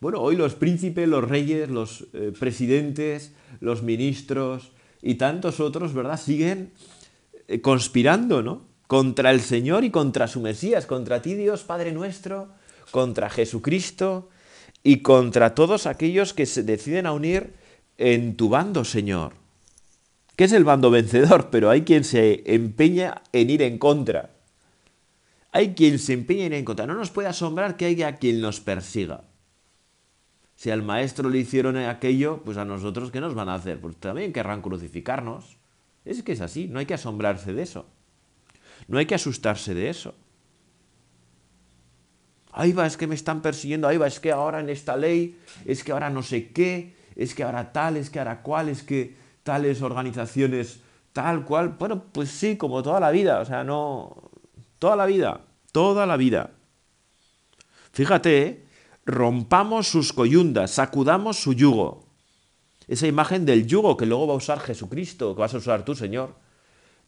Bueno, 0.00 0.20
hoy 0.20 0.36
los 0.36 0.54
príncipes, 0.54 1.08
los 1.08 1.24
reyes, 1.24 1.70
los 1.70 2.06
eh, 2.12 2.32
presidentes, 2.38 3.34
los 3.60 3.82
ministros 3.82 4.72
y 5.02 5.14
tantos 5.14 5.58
otros, 5.58 5.94
¿verdad? 5.94 6.20
Siguen 6.20 6.72
eh, 7.48 7.60
conspirando, 7.62 8.42
¿no? 8.42 8.67
Contra 8.88 9.30
el 9.30 9.42
Señor 9.42 9.84
y 9.84 9.90
contra 9.90 10.26
su 10.26 10.40
Mesías, 10.40 10.86
contra 10.86 11.22
ti 11.22 11.34
Dios 11.34 11.62
Padre 11.62 11.92
nuestro, 11.92 12.48
contra 12.90 13.28
Jesucristo 13.28 14.30
y 14.82 15.02
contra 15.02 15.54
todos 15.54 15.86
aquellos 15.86 16.32
que 16.32 16.46
se 16.46 16.62
deciden 16.62 17.06
a 17.06 17.12
unir 17.12 17.52
en 17.98 18.34
tu 18.36 18.48
bando, 18.48 18.84
Señor. 18.84 19.34
Que 20.36 20.44
es 20.44 20.52
el 20.52 20.64
bando 20.64 20.90
vencedor, 20.90 21.50
pero 21.50 21.68
hay 21.68 21.82
quien 21.82 22.02
se 22.02 22.42
empeña 22.46 23.22
en 23.32 23.50
ir 23.50 23.60
en 23.60 23.76
contra. 23.76 24.30
Hay 25.52 25.74
quien 25.74 25.98
se 25.98 26.14
empeña 26.14 26.46
en 26.46 26.52
ir 26.52 26.58
en 26.60 26.64
contra. 26.64 26.86
No 26.86 26.94
nos 26.94 27.10
puede 27.10 27.28
asombrar 27.28 27.76
que 27.76 27.84
haya 27.84 28.16
quien 28.16 28.40
nos 28.40 28.60
persiga. 28.60 29.24
Si 30.56 30.70
al 30.70 30.82
maestro 30.82 31.28
le 31.28 31.38
hicieron 31.38 31.76
aquello, 31.76 32.40
pues 32.42 32.56
a 32.56 32.64
nosotros, 32.64 33.10
¿qué 33.10 33.20
nos 33.20 33.34
van 33.34 33.50
a 33.50 33.54
hacer? 33.54 33.80
Pues 33.80 33.96
también 33.96 34.32
querrán 34.32 34.62
crucificarnos. 34.62 35.58
Es 36.06 36.22
que 36.22 36.32
es 36.32 36.40
así, 36.40 36.68
no 36.68 36.78
hay 36.78 36.86
que 36.86 36.94
asombrarse 36.94 37.52
de 37.52 37.62
eso. 37.62 37.86
No 38.86 38.98
hay 38.98 39.06
que 39.06 39.14
asustarse 39.14 39.74
de 39.74 39.90
eso. 39.90 40.14
Ahí 42.52 42.72
va, 42.72 42.86
es 42.86 42.96
que 42.96 43.06
me 43.06 43.14
están 43.14 43.42
persiguiendo, 43.42 43.88
ahí 43.88 43.98
va, 43.98 44.06
es 44.06 44.20
que 44.20 44.32
ahora 44.32 44.60
en 44.60 44.68
esta 44.68 44.96
ley, 44.96 45.38
es 45.64 45.84
que 45.84 45.92
ahora 45.92 46.10
no 46.10 46.22
sé 46.22 46.50
qué, 46.50 46.96
es 47.14 47.34
que 47.34 47.42
ahora 47.42 47.72
tal, 47.72 47.96
es 47.96 48.10
que 48.10 48.18
ahora 48.18 48.42
cual, 48.42 48.68
es 48.68 48.82
que 48.82 49.16
tales 49.42 49.82
organizaciones 49.82 50.80
tal 51.12 51.44
cual. 51.44 51.70
Bueno, 51.78 52.04
pues 52.12 52.30
sí, 52.30 52.56
como 52.56 52.82
toda 52.82 53.00
la 53.00 53.10
vida, 53.10 53.40
o 53.40 53.44
sea, 53.44 53.64
no... 53.64 54.30
Toda 54.78 54.94
la 54.94 55.06
vida, 55.06 55.40
toda 55.72 56.06
la 56.06 56.16
vida. 56.16 56.52
Fíjate, 57.90 58.42
¿eh? 58.42 58.66
rompamos 59.04 59.88
sus 59.88 60.12
coyundas, 60.12 60.70
sacudamos 60.70 61.38
su 61.38 61.52
yugo. 61.52 62.06
Esa 62.86 63.08
imagen 63.08 63.44
del 63.44 63.66
yugo 63.66 63.96
que 63.96 64.06
luego 64.06 64.28
va 64.28 64.34
a 64.34 64.36
usar 64.36 64.60
Jesucristo, 64.60 65.34
que 65.34 65.40
vas 65.40 65.54
a 65.54 65.58
usar 65.58 65.84
tú, 65.84 65.96
Señor, 65.96 66.36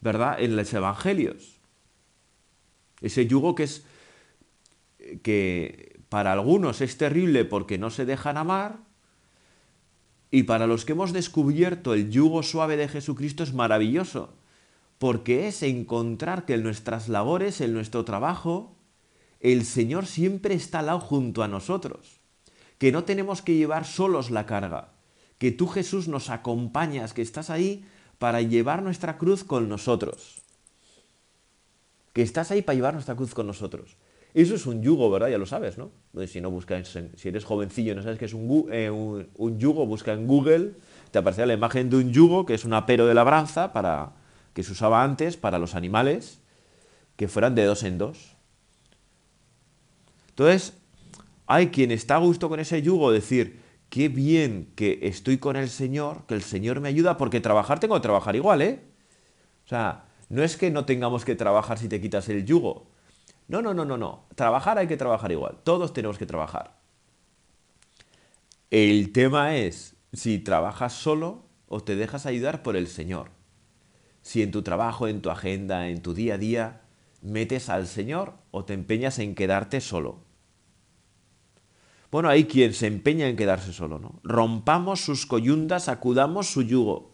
¿verdad? 0.01 0.41
En 0.41 0.57
los 0.57 0.73
evangelios. 0.73 1.60
Ese 3.01 3.27
yugo 3.27 3.55
que 3.55 3.63
es 3.63 3.83
que 5.23 5.99
para 6.09 6.31
algunos 6.31 6.81
es 6.81 6.97
terrible 6.97 7.45
porque 7.45 7.77
no 7.77 7.89
se 7.89 8.05
dejan 8.05 8.37
amar, 8.37 8.79
y 10.29 10.43
para 10.43 10.65
los 10.65 10.85
que 10.85 10.93
hemos 10.93 11.11
descubierto 11.11 11.93
el 11.93 12.09
yugo 12.09 12.41
suave 12.41 12.77
de 12.77 12.87
Jesucristo 12.87 13.43
es 13.43 13.53
maravilloso, 13.53 14.33
porque 14.97 15.47
es 15.47 15.61
encontrar 15.63 16.45
que 16.45 16.53
en 16.53 16.63
nuestras 16.63 17.09
labores, 17.09 17.59
en 17.59 17.73
nuestro 17.73 18.05
trabajo, 18.05 18.77
el 19.41 19.65
Señor 19.65 20.05
siempre 20.05 20.53
está 20.53 20.79
al 20.79 20.85
lado 20.85 20.99
junto 20.99 21.43
a 21.43 21.47
nosotros, 21.47 22.21
que 22.77 22.91
no 22.91 23.03
tenemos 23.03 23.41
que 23.41 23.55
llevar 23.55 23.85
solos 23.85 24.31
la 24.31 24.45
carga, 24.45 24.93
que 25.37 25.51
tú 25.51 25.67
Jesús 25.67 26.07
nos 26.07 26.29
acompañas, 26.29 27.13
que 27.13 27.23
estás 27.23 27.49
ahí 27.49 27.83
para 28.19 28.41
llevar 28.41 28.83
nuestra 28.83 29.17
cruz 29.17 29.43
con 29.43 29.67
nosotros, 29.67 30.40
que 32.13 32.21
estás 32.21 32.51
ahí 32.51 32.61
para 32.61 32.75
llevar 32.75 32.93
nuestra 32.93 33.15
cruz 33.15 33.33
con 33.33 33.47
nosotros. 33.47 33.97
Eso 34.33 34.55
es 34.55 34.65
un 34.65 34.81
yugo, 34.81 35.09
¿verdad? 35.11 35.29
Ya 35.29 35.37
lo 35.37 35.45
sabes, 35.45 35.77
¿no? 35.77 35.91
Si 36.25 36.39
no 36.39 36.49
buscas, 36.49 36.97
si 37.15 37.27
eres 37.27 37.43
jovencillo 37.43 37.91
y 37.91 37.95
no 37.95 38.01
sabes 38.01 38.17
qué 38.17 38.25
es 38.25 38.33
un, 38.33 38.67
eh, 38.71 38.89
un, 38.89 39.59
yugo, 39.59 39.85
busca 39.85 40.13
en 40.13 40.25
Google, 40.25 40.73
te 41.11 41.19
aparecerá 41.19 41.47
la 41.47 41.53
imagen 41.53 41.89
de 41.89 41.97
un 41.97 42.11
yugo, 42.13 42.45
que 42.45 42.53
es 42.53 42.63
un 42.63 42.73
apero 42.73 43.05
de 43.07 43.13
labranza 43.13 43.73
para, 43.73 44.13
que 44.53 44.63
se 44.63 44.71
usaba 44.71 45.03
antes 45.03 45.35
para 45.35 45.59
los 45.59 45.75
animales, 45.75 46.39
que 47.17 47.27
fueran 47.27 47.55
de 47.55 47.65
dos 47.65 47.83
en 47.83 47.97
dos. 47.97 48.37
Entonces, 50.29 50.77
hay 51.45 51.67
quien 51.67 51.91
está 51.91 52.15
a 52.15 52.19
gusto 52.19 52.47
con 52.47 52.61
ese 52.61 52.81
yugo, 52.81 53.11
decir, 53.11 53.59
qué 53.89 54.07
bien 54.07 54.71
que 54.75 54.99
estoy 55.03 55.37
con 55.37 55.57
el 55.57 55.69
Señor, 55.69 56.25
que 56.25 56.35
el 56.35 56.41
Señor 56.41 56.79
me 56.79 56.87
ayuda, 56.87 57.17
porque 57.17 57.41
trabajar 57.41 57.81
tengo 57.81 57.95
que 57.95 58.01
trabajar 58.01 58.37
igual, 58.37 58.61
¿eh? 58.61 58.79
O 59.65 59.67
sea, 59.67 60.05
no 60.31 60.43
es 60.43 60.55
que 60.55 60.71
no 60.71 60.85
tengamos 60.85 61.25
que 61.25 61.35
trabajar 61.35 61.77
si 61.77 61.89
te 61.89 61.99
quitas 61.99 62.29
el 62.29 62.45
yugo. 62.45 62.87
No, 63.49 63.61
no, 63.61 63.73
no, 63.73 63.83
no, 63.83 63.97
no. 63.97 64.27
Trabajar 64.35 64.77
hay 64.77 64.87
que 64.87 64.95
trabajar 64.95 65.29
igual. 65.33 65.57
Todos 65.65 65.91
tenemos 65.91 66.17
que 66.17 66.25
trabajar. 66.25 66.79
El 68.69 69.11
tema 69.11 69.57
es 69.57 69.97
si 70.13 70.39
trabajas 70.39 70.93
solo 70.93 71.43
o 71.67 71.83
te 71.83 71.97
dejas 71.97 72.25
ayudar 72.25 72.63
por 72.63 72.77
el 72.77 72.87
Señor. 72.87 73.31
Si 74.21 74.41
en 74.41 74.51
tu 74.51 74.61
trabajo, 74.61 75.09
en 75.09 75.21
tu 75.21 75.31
agenda, 75.31 75.89
en 75.89 76.01
tu 76.01 76.13
día 76.13 76.35
a 76.35 76.37
día, 76.37 76.81
metes 77.21 77.67
al 77.67 77.85
Señor 77.85 78.35
o 78.51 78.63
te 78.63 78.73
empeñas 78.73 79.19
en 79.19 79.35
quedarte 79.35 79.81
solo. 79.81 80.19
Bueno, 82.09 82.29
hay 82.29 82.45
quien 82.45 82.73
se 82.73 82.87
empeña 82.87 83.27
en 83.27 83.35
quedarse 83.35 83.73
solo, 83.73 83.99
¿no? 83.99 84.21
Rompamos 84.23 85.01
sus 85.01 85.25
coyundas, 85.25 85.89
acudamos 85.89 86.47
su 86.47 86.61
yugo. 86.61 87.11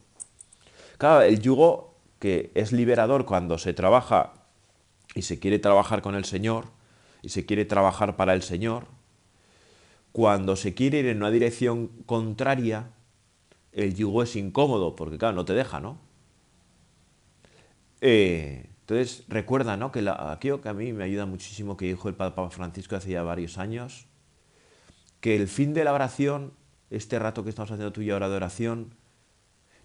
Claro, 1.00 1.24
el 1.24 1.40
yugo 1.40 1.87
que 2.20 2.52
es 2.56 2.72
liberador 2.72 3.26
cuando 3.26 3.58
se 3.58 3.74
trabaja 3.74 4.34
y 5.16 5.24
se 5.24 5.40
quiere 5.40 5.60
trabajar 5.60 6.02
con 6.02 6.16
el 6.16 6.26
Señor 6.26 6.66
y 7.22 7.30
se 7.30 7.46
quiere 7.46 7.66
trabajar 7.66 8.16
para 8.16 8.34
el 8.34 8.42
Señor, 8.42 8.86
cuando 10.12 10.56
se 10.56 10.74
quiere 10.74 11.00
ir 11.00 11.08
en 11.08 11.18
una 11.18 11.32
dirección 11.32 11.88
contraria, 12.06 12.90
el 13.72 13.96
yugo 13.96 14.24
es 14.24 14.36
incómodo, 14.36 14.96
porque 14.96 15.18
claro, 15.18 15.36
no 15.36 15.46
te 15.46 15.54
deja, 15.54 15.80
¿no? 15.80 16.00
Eh, 18.02 18.70
entonces, 18.82 19.26
recuerda, 19.28 19.76
¿no? 19.78 19.92
Que 19.92 20.08
aquello 20.08 20.62
que 20.62 20.70
a 20.70 20.74
mí 20.74 20.94
me 20.94 21.04
ayuda 21.04 21.26
muchísimo 21.26 21.76
que 21.76 21.88
dijo 21.88 22.08
el 22.08 22.16
Papa 22.16 22.50
Francisco 22.50 22.96
hace 22.96 23.12
ya 23.12 23.24
varios 23.24 23.58
años, 23.58 24.06
que 25.20 25.36
el 25.36 25.48
fin 25.48 25.74
de 25.74 25.84
la 25.84 25.94
oración, 25.94 26.54
este 26.90 27.20
rato 27.20 27.44
que 27.44 27.50
estamos 27.50 27.70
haciendo 27.70 27.92
tú 27.92 28.02
y 28.02 28.12
ahora 28.12 28.30
de 28.30 28.36
oración, 28.36 28.96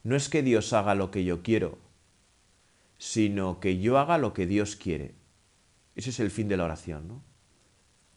no 0.04 0.16
es 0.16 0.28
que 0.28 0.42
Dios 0.42 0.72
haga 0.72 0.94
lo 0.94 1.10
que 1.10 1.24
yo 1.24 1.42
quiero, 1.42 1.78
sino 3.02 3.58
que 3.58 3.80
yo 3.80 3.98
haga 3.98 4.16
lo 4.16 4.32
que 4.32 4.46
Dios 4.46 4.76
quiere. 4.76 5.16
Ese 5.96 6.10
es 6.10 6.20
el 6.20 6.30
fin 6.30 6.46
de 6.46 6.56
la 6.56 6.62
oración, 6.62 7.08
¿no? 7.08 7.24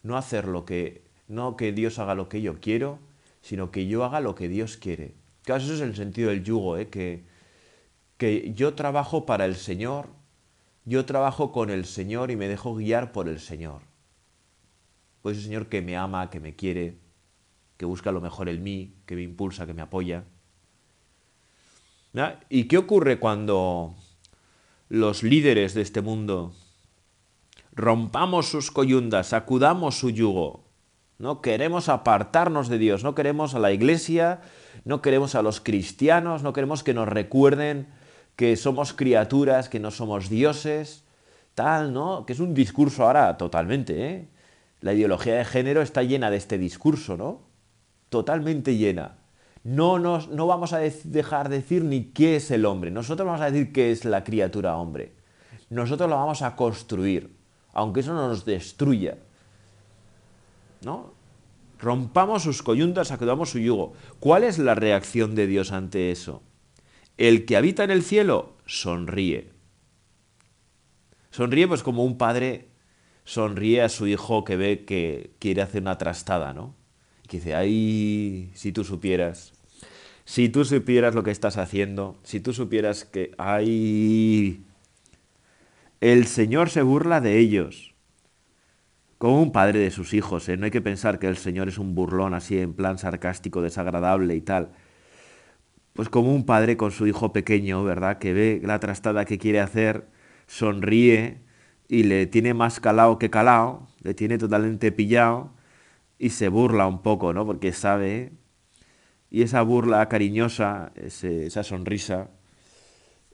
No 0.04 0.16
hacer 0.16 0.46
lo 0.46 0.64
que, 0.64 1.02
no 1.26 1.56
que 1.56 1.72
Dios 1.72 1.98
haga 1.98 2.14
lo 2.14 2.28
que 2.28 2.40
yo 2.40 2.60
quiero, 2.60 3.00
sino 3.42 3.72
que 3.72 3.88
yo 3.88 4.04
haga 4.04 4.20
lo 4.20 4.36
que 4.36 4.48
Dios 4.48 4.76
quiere. 4.76 5.16
Claro, 5.42 5.64
eso 5.64 5.74
es 5.74 5.80
el 5.80 5.96
sentido 5.96 6.30
del 6.30 6.44
yugo, 6.44 6.76
¿eh? 6.76 6.88
que, 6.88 7.24
que 8.16 8.52
yo 8.54 8.74
trabajo 8.74 9.26
para 9.26 9.44
el 9.44 9.56
Señor, 9.56 10.06
yo 10.84 11.04
trabajo 11.04 11.50
con 11.50 11.70
el 11.70 11.84
Señor 11.84 12.30
y 12.30 12.36
me 12.36 12.46
dejo 12.46 12.76
guiar 12.76 13.10
por 13.10 13.28
el 13.28 13.40
Señor. 13.40 13.82
Pues 15.20 15.38
el 15.38 15.42
Señor 15.42 15.66
que 15.66 15.82
me 15.82 15.96
ama, 15.96 16.30
que 16.30 16.38
me 16.38 16.54
quiere, 16.54 16.96
que 17.76 17.86
busca 17.86 18.12
lo 18.12 18.20
mejor 18.20 18.48
en 18.48 18.62
mí, 18.62 18.94
que 19.04 19.16
me 19.16 19.22
impulsa, 19.22 19.66
que 19.66 19.74
me 19.74 19.82
apoya. 19.82 20.22
¿Y 22.48 22.68
qué 22.68 22.78
ocurre 22.78 23.18
cuando 23.18 23.96
los 24.88 25.22
líderes 25.22 25.74
de 25.74 25.82
este 25.82 26.00
mundo 26.00 26.52
rompamos 27.72 28.48
sus 28.48 28.70
coyundas, 28.70 29.28
sacudamos 29.28 29.98
su 29.98 30.10
yugo? 30.10 30.64
No 31.18 31.40
queremos 31.40 31.88
apartarnos 31.88 32.68
de 32.68 32.78
Dios, 32.78 33.02
no 33.02 33.14
queremos 33.14 33.54
a 33.54 33.58
la 33.58 33.72
iglesia, 33.72 34.40
no 34.84 35.02
queremos 35.02 35.34
a 35.34 35.42
los 35.42 35.60
cristianos, 35.60 36.42
no 36.42 36.52
queremos 36.52 36.82
que 36.82 36.94
nos 36.94 37.08
recuerden 37.08 37.88
que 38.36 38.56
somos 38.56 38.92
criaturas, 38.92 39.68
que 39.68 39.80
no 39.80 39.90
somos 39.90 40.28
dioses, 40.28 41.04
tal, 41.54 41.92
¿no? 41.92 42.26
Que 42.26 42.34
es 42.34 42.40
un 42.40 42.52
discurso 42.52 43.04
ahora 43.04 43.36
totalmente, 43.38 44.08
¿eh? 44.10 44.28
La 44.80 44.92
ideología 44.92 45.36
de 45.36 45.44
género 45.46 45.80
está 45.80 46.02
llena 46.02 46.30
de 46.30 46.36
este 46.36 46.58
discurso, 46.58 47.16
¿no? 47.16 47.40
Totalmente 48.10 48.76
llena 48.76 49.16
no, 49.66 49.98
nos, 49.98 50.28
no 50.28 50.46
vamos 50.46 50.72
a 50.72 50.78
dejar 50.78 51.48
decir 51.48 51.82
ni 51.82 52.04
qué 52.04 52.36
es 52.36 52.52
el 52.52 52.64
hombre. 52.66 52.92
Nosotros 52.92 53.26
vamos 53.26 53.40
a 53.40 53.50
decir 53.50 53.72
qué 53.72 53.90
es 53.90 54.04
la 54.04 54.22
criatura 54.22 54.76
hombre. 54.76 55.12
Nosotros 55.70 56.08
lo 56.08 56.14
vamos 56.14 56.40
a 56.42 56.54
construir, 56.54 57.34
aunque 57.72 57.98
eso 57.98 58.14
no 58.14 58.28
nos 58.28 58.44
destruya. 58.44 59.18
¿No? 60.82 61.14
Rompamos 61.80 62.44
sus 62.44 62.62
coyuntas, 62.62 63.08
sacudamos 63.08 63.50
su 63.50 63.58
yugo. 63.58 63.94
¿Cuál 64.20 64.44
es 64.44 64.60
la 64.60 64.76
reacción 64.76 65.34
de 65.34 65.48
Dios 65.48 65.72
ante 65.72 66.12
eso? 66.12 66.44
El 67.16 67.44
que 67.44 67.56
habita 67.56 67.82
en 67.82 67.90
el 67.90 68.04
cielo 68.04 68.54
sonríe. 68.66 69.50
Sonríe 71.32 71.66
pues 71.66 71.82
como 71.82 72.04
un 72.04 72.18
padre 72.18 72.68
sonríe 73.24 73.82
a 73.82 73.88
su 73.88 74.06
hijo 74.06 74.44
que 74.44 74.56
ve 74.56 74.84
que 74.84 75.34
quiere 75.40 75.62
hacer 75.62 75.82
una 75.82 75.98
trastada, 75.98 76.54
¿no? 76.54 76.76
Que 77.28 77.38
dice, 77.38 77.54
ay, 77.54 78.50
si 78.54 78.72
tú 78.72 78.84
supieras. 78.84 79.52
Si 80.24 80.48
tú 80.48 80.64
supieras 80.64 81.14
lo 81.14 81.22
que 81.22 81.30
estás 81.30 81.56
haciendo, 81.56 82.18
si 82.24 82.40
tú 82.40 82.52
supieras 82.52 83.04
que 83.04 83.32
hay... 83.38 84.64
El 86.00 86.26
Señor 86.26 86.68
se 86.68 86.82
burla 86.82 87.20
de 87.20 87.38
ellos, 87.38 87.94
como 89.18 89.40
un 89.40 89.52
padre 89.52 89.78
de 89.78 89.90
sus 89.90 90.14
hijos. 90.14 90.48
¿eh? 90.48 90.56
No 90.56 90.66
hay 90.66 90.70
que 90.70 90.82
pensar 90.82 91.18
que 91.18 91.26
el 91.28 91.36
Señor 91.36 91.68
es 91.68 91.78
un 91.78 91.94
burlón 91.94 92.34
así 92.34 92.58
en 92.58 92.74
plan 92.74 92.98
sarcástico, 92.98 93.62
desagradable 93.62 94.34
y 94.34 94.40
tal. 94.40 94.72
Pues 95.94 96.08
como 96.08 96.34
un 96.34 96.44
padre 96.44 96.76
con 96.76 96.90
su 96.90 97.06
hijo 97.06 97.32
pequeño, 97.32 97.82
¿verdad? 97.82 98.18
Que 98.18 98.34
ve 98.34 98.60
la 98.62 98.78
trastada 98.80 99.24
que 99.24 99.38
quiere 99.38 99.60
hacer, 99.60 100.06
sonríe 100.46 101.40
y 101.88 102.02
le 102.02 102.26
tiene 102.26 102.52
más 102.52 102.80
calado 102.80 103.18
que 103.18 103.30
calado, 103.30 103.88
le 104.02 104.12
tiene 104.12 104.38
totalmente 104.38 104.92
pillado 104.92 105.55
y 106.18 106.30
se 106.30 106.48
burla 106.48 106.86
un 106.86 107.02
poco, 107.02 107.32
¿no? 107.32 107.44
Porque 107.46 107.72
sabe 107.72 108.32
y 109.30 109.42
esa 109.42 109.62
burla 109.62 110.08
cariñosa, 110.08 110.92
esa 110.94 111.62
sonrisa, 111.62 112.30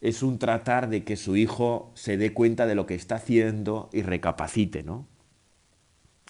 es 0.01 0.23
un 0.23 0.38
tratar 0.38 0.88
de 0.88 1.05
que 1.05 1.16
su 1.16 1.37
hijo 1.37 1.92
se 1.95 2.16
dé 2.16 2.33
cuenta 2.33 2.66
de 2.66 2.75
lo 2.75 2.87
que 2.87 2.95
está 2.95 3.16
haciendo 3.16 3.88
y 3.92 4.03
recapacite, 4.03 4.83
¿no? 4.83 5.07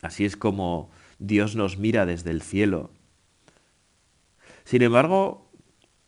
Así 0.02 0.24
es 0.24 0.36
como 0.36 0.90
Dios 1.18 1.56
nos 1.56 1.78
mira 1.78 2.04
desde 2.04 2.30
el 2.30 2.42
cielo. 2.42 2.90
Sin 4.64 4.82
embargo, 4.82 5.50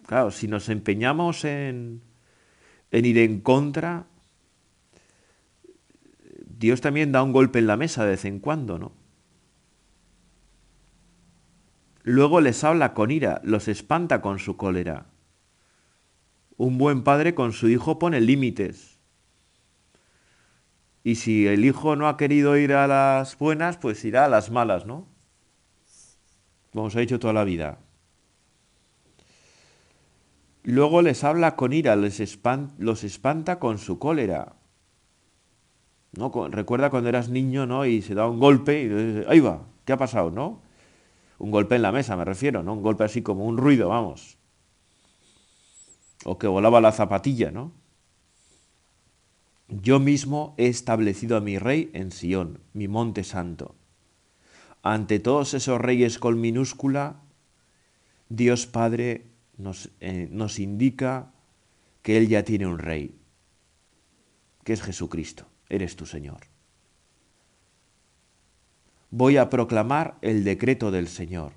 claro, 0.06 0.30
si 0.30 0.48
nos 0.48 0.68
empeñamos 0.68 1.44
en, 1.44 2.02
en 2.90 3.04
ir 3.04 3.18
en 3.18 3.40
contra, 3.40 4.06
Dios 6.46 6.80
también 6.80 7.12
da 7.12 7.22
un 7.22 7.32
golpe 7.32 7.60
en 7.60 7.66
la 7.66 7.76
mesa 7.76 8.04
de 8.04 8.10
vez 8.10 8.24
en 8.24 8.40
cuando, 8.40 8.78
¿no? 8.78 9.03
Luego 12.04 12.42
les 12.42 12.62
habla 12.64 12.92
con 12.92 13.10
ira, 13.10 13.40
los 13.44 13.66
espanta 13.66 14.20
con 14.20 14.38
su 14.38 14.58
cólera. 14.58 15.06
Un 16.58 16.76
buen 16.76 17.02
padre 17.02 17.34
con 17.34 17.54
su 17.54 17.70
hijo 17.70 17.98
pone 17.98 18.20
límites. 18.20 18.98
Y 21.02 21.14
si 21.14 21.46
el 21.46 21.64
hijo 21.64 21.96
no 21.96 22.06
ha 22.06 22.18
querido 22.18 22.58
ir 22.58 22.74
a 22.74 22.86
las 22.86 23.38
buenas, 23.38 23.78
pues 23.78 24.04
irá 24.04 24.26
a 24.26 24.28
las 24.28 24.50
malas, 24.50 24.84
¿no? 24.84 25.08
Como 26.72 26.84
os 26.84 26.96
ha 26.96 27.00
dicho 27.00 27.18
toda 27.18 27.32
la 27.32 27.44
vida. 27.44 27.78
Luego 30.62 31.00
les 31.00 31.24
habla 31.24 31.56
con 31.56 31.72
ira, 31.72 31.96
les 31.96 32.38
los 32.78 33.04
espanta 33.04 33.58
con 33.58 33.78
su 33.78 33.98
cólera. 33.98 34.56
¿No? 36.12 36.30
Recuerda 36.48 36.90
cuando 36.90 37.08
eras 37.08 37.30
niño, 37.30 37.64
¿no? 37.64 37.86
Y 37.86 38.02
se 38.02 38.14
da 38.14 38.28
un 38.28 38.40
golpe 38.40 38.82
y 38.82 39.24
ahí 39.26 39.40
va, 39.40 39.62
¿qué 39.86 39.94
ha 39.94 39.96
pasado, 39.96 40.30
no? 40.30 40.63
Un 41.38 41.50
golpe 41.50 41.76
en 41.76 41.82
la 41.82 41.92
mesa, 41.92 42.16
me 42.16 42.24
refiero, 42.24 42.62
¿no? 42.62 42.74
Un 42.74 42.82
golpe 42.82 43.04
así 43.04 43.22
como 43.22 43.44
un 43.44 43.56
ruido, 43.56 43.88
vamos. 43.88 44.38
O 46.24 46.38
que 46.38 46.46
volaba 46.46 46.80
la 46.80 46.92
zapatilla, 46.92 47.50
¿no? 47.50 47.72
Yo 49.68 49.98
mismo 49.98 50.54
he 50.58 50.68
establecido 50.68 51.36
a 51.36 51.40
mi 51.40 51.58
rey 51.58 51.90
en 51.94 52.12
Sión, 52.12 52.60
mi 52.72 52.86
monte 52.86 53.24
santo. 53.24 53.74
Ante 54.82 55.18
todos 55.18 55.54
esos 55.54 55.80
reyes 55.80 56.18
con 56.18 56.40
minúscula, 56.40 57.22
Dios 58.28 58.66
Padre 58.66 59.26
nos, 59.56 59.90
eh, 60.00 60.28
nos 60.30 60.58
indica 60.58 61.32
que 62.02 62.18
Él 62.18 62.28
ya 62.28 62.44
tiene 62.44 62.66
un 62.66 62.78
rey, 62.78 63.16
que 64.62 64.74
es 64.74 64.82
Jesucristo, 64.82 65.46
eres 65.68 65.96
tu 65.96 66.06
Señor 66.06 66.53
voy 69.16 69.36
a 69.36 69.48
proclamar 69.48 70.18
el 70.22 70.42
decreto 70.42 70.90
del 70.90 71.06
Señor. 71.06 71.52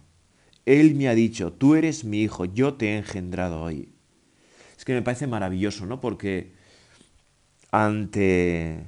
Él 0.67 0.93
me 0.93 1.07
ha 1.07 1.15
dicho, 1.15 1.51
tú 1.51 1.73
eres 1.73 2.03
mi 2.03 2.21
hijo, 2.21 2.45
yo 2.45 2.75
te 2.75 2.89
he 2.89 2.97
engendrado 2.97 3.63
hoy. 3.63 3.89
Es 4.77 4.85
que 4.85 4.93
me 4.93 5.01
parece 5.01 5.25
maravilloso, 5.25 5.87
¿no? 5.87 5.99
Porque 5.99 6.53
ante, 7.71 8.85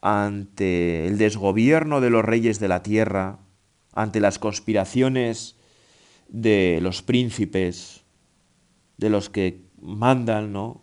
ante 0.00 1.06
el 1.06 1.18
desgobierno 1.18 2.00
de 2.00 2.08
los 2.08 2.24
reyes 2.24 2.58
de 2.58 2.68
la 2.68 2.82
tierra, 2.82 3.38
ante 3.92 4.18
las 4.18 4.38
conspiraciones 4.38 5.56
de 6.28 6.78
los 6.80 7.02
príncipes, 7.02 8.02
de 8.96 9.10
los 9.10 9.28
que 9.28 9.60
mandan, 9.78 10.54
¿no? 10.54 10.80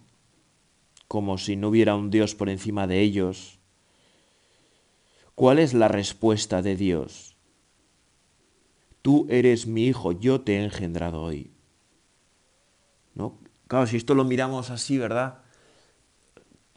Como 1.07 1.39
si 1.39 1.55
no 1.55 1.69
hubiera 1.69 1.95
un 1.95 2.11
Dios 2.11 2.35
por 2.35 2.47
encima 2.47 2.85
de 2.85 3.01
ellos, 3.01 3.60
¿Cuál 5.35 5.59
es 5.59 5.73
la 5.73 5.87
respuesta 5.87 6.61
de 6.61 6.75
Dios? 6.75 7.35
Tú 9.01 9.25
eres 9.29 9.65
mi 9.65 9.85
hijo, 9.85 10.11
yo 10.11 10.41
te 10.41 10.57
he 10.57 10.63
engendrado 10.63 11.21
hoy. 11.21 11.51
¿No? 13.15 13.39
Claro, 13.67 13.87
si 13.87 13.97
esto 13.97 14.13
lo 14.13 14.23
miramos 14.23 14.69
así, 14.69 14.97
¿verdad? 14.97 15.39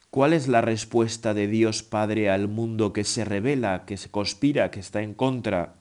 ¿Cuál 0.09 0.33
es 0.33 0.47
la 0.47 0.61
respuesta 0.61 1.33
de 1.33 1.47
Dios 1.47 1.83
Padre 1.83 2.29
al 2.29 2.47
mundo 2.47 2.93
que 2.93 3.03
se 3.03 3.25
revela, 3.25 3.85
que 3.85 3.97
se 3.97 4.09
conspira, 4.09 4.71
que 4.71 4.79
está 4.79 5.01
en 5.01 5.13
contra? 5.13 5.75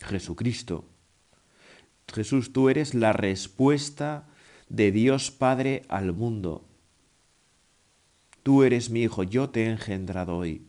Jesucristo. 0.00 0.86
Jesús, 2.12 2.52
tú 2.52 2.68
eres 2.68 2.94
la 2.94 3.12
respuesta 3.12 4.26
de 4.68 4.90
Dios 4.90 5.30
Padre 5.30 5.82
al 5.88 6.12
mundo. 6.12 6.64
Tú 8.42 8.62
eres 8.64 8.90
mi 8.90 9.02
hijo, 9.02 9.22
yo 9.22 9.50
te 9.50 9.64
he 9.64 9.70
engendrado 9.70 10.36
hoy. 10.36 10.66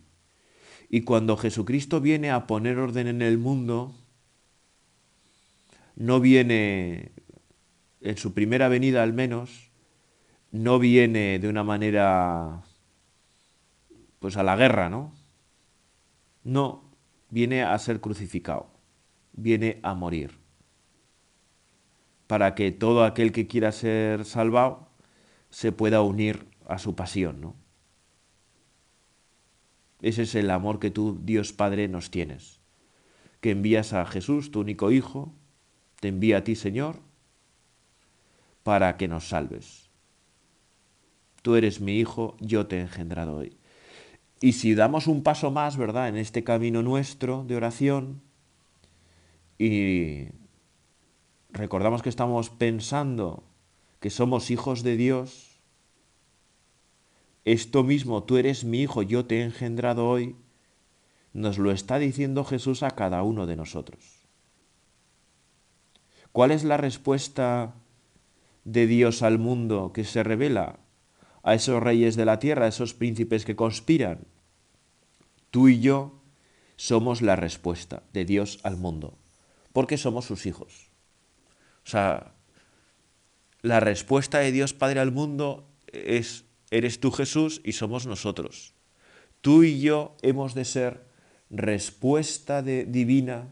Y 0.94 1.00
cuando 1.00 1.36
Jesucristo 1.36 2.00
viene 2.00 2.30
a 2.30 2.46
poner 2.46 2.78
orden 2.78 3.08
en 3.08 3.20
el 3.20 3.36
mundo, 3.36 3.96
no 5.96 6.20
viene 6.20 7.10
en 8.00 8.16
su 8.16 8.32
primera 8.32 8.68
venida 8.68 9.02
al 9.02 9.12
menos, 9.12 9.72
no 10.52 10.78
viene 10.78 11.40
de 11.40 11.48
una 11.48 11.64
manera 11.64 12.62
pues 14.20 14.36
a 14.36 14.44
la 14.44 14.54
guerra, 14.54 14.88
¿no? 14.88 15.12
No, 16.44 16.84
viene 17.28 17.64
a 17.64 17.76
ser 17.80 18.00
crucificado, 18.00 18.68
viene 19.32 19.80
a 19.82 19.94
morir, 19.94 20.38
para 22.28 22.54
que 22.54 22.70
todo 22.70 23.02
aquel 23.02 23.32
que 23.32 23.48
quiera 23.48 23.72
ser 23.72 24.24
salvado 24.24 24.86
se 25.50 25.72
pueda 25.72 26.02
unir 26.02 26.46
a 26.68 26.78
su 26.78 26.94
pasión, 26.94 27.40
¿no? 27.40 27.63
Ese 30.04 30.24
es 30.24 30.34
el 30.34 30.50
amor 30.50 30.80
que 30.80 30.90
tú, 30.90 31.18
Dios 31.24 31.54
Padre, 31.54 31.88
nos 31.88 32.10
tienes, 32.10 32.60
que 33.40 33.52
envías 33.52 33.94
a 33.94 34.04
Jesús, 34.04 34.50
tu 34.50 34.60
único 34.60 34.90
Hijo, 34.90 35.32
te 35.98 36.08
envía 36.08 36.36
a 36.36 36.44
ti, 36.44 36.56
Señor, 36.56 36.96
para 38.64 38.98
que 38.98 39.08
nos 39.08 39.28
salves. 39.28 39.88
Tú 41.40 41.56
eres 41.56 41.80
mi 41.80 41.98
Hijo, 41.98 42.36
yo 42.38 42.66
te 42.66 42.76
he 42.76 42.80
engendrado 42.82 43.36
hoy. 43.36 43.56
Y 44.42 44.52
si 44.52 44.74
damos 44.74 45.06
un 45.06 45.22
paso 45.22 45.50
más, 45.50 45.78
¿verdad?, 45.78 46.10
en 46.10 46.18
este 46.18 46.44
camino 46.44 46.82
nuestro 46.82 47.42
de 47.44 47.56
oración 47.56 48.20
y 49.58 50.26
recordamos 51.48 52.02
que 52.02 52.10
estamos 52.10 52.50
pensando 52.50 53.42
que 54.00 54.10
somos 54.10 54.50
hijos 54.50 54.82
de 54.82 54.98
Dios, 54.98 55.53
esto 57.44 57.82
mismo, 57.84 58.24
tú 58.24 58.36
eres 58.36 58.64
mi 58.64 58.80
hijo, 58.80 59.02
yo 59.02 59.26
te 59.26 59.40
he 59.40 59.42
engendrado 59.42 60.08
hoy, 60.08 60.36
nos 61.32 61.58
lo 61.58 61.72
está 61.72 61.98
diciendo 61.98 62.44
Jesús 62.44 62.82
a 62.82 62.92
cada 62.92 63.22
uno 63.22 63.46
de 63.46 63.56
nosotros. 63.56 64.00
¿Cuál 66.32 66.50
es 66.50 66.64
la 66.64 66.76
respuesta 66.76 67.74
de 68.64 68.86
Dios 68.86 69.22
al 69.22 69.38
mundo 69.38 69.92
que 69.92 70.04
se 70.04 70.22
revela 70.22 70.78
a 71.42 71.54
esos 71.54 71.82
reyes 71.82 72.16
de 72.16 72.24
la 72.24 72.38
tierra, 72.38 72.64
a 72.64 72.68
esos 72.68 72.94
príncipes 72.94 73.44
que 73.44 73.56
conspiran? 73.56 74.26
Tú 75.50 75.68
y 75.68 75.80
yo 75.80 76.20
somos 76.76 77.22
la 77.22 77.36
respuesta 77.36 78.02
de 78.12 78.24
Dios 78.24 78.58
al 78.62 78.76
mundo, 78.76 79.18
porque 79.72 79.96
somos 79.96 80.24
sus 80.24 80.46
hijos. 80.46 80.90
O 81.84 81.88
sea, 81.88 82.34
la 83.62 83.80
respuesta 83.80 84.38
de 84.38 84.52
Dios 84.52 84.72
Padre 84.72 85.00
al 85.00 85.12
mundo 85.12 85.68
es, 85.86 86.44
eres 86.74 86.98
tú 86.98 87.12
Jesús 87.12 87.60
y 87.64 87.72
somos 87.72 88.04
nosotros. 88.04 88.74
Tú 89.40 89.62
y 89.62 89.80
yo 89.80 90.16
hemos 90.22 90.54
de 90.54 90.64
ser 90.64 91.06
respuesta 91.48 92.62
de, 92.62 92.84
divina 92.84 93.46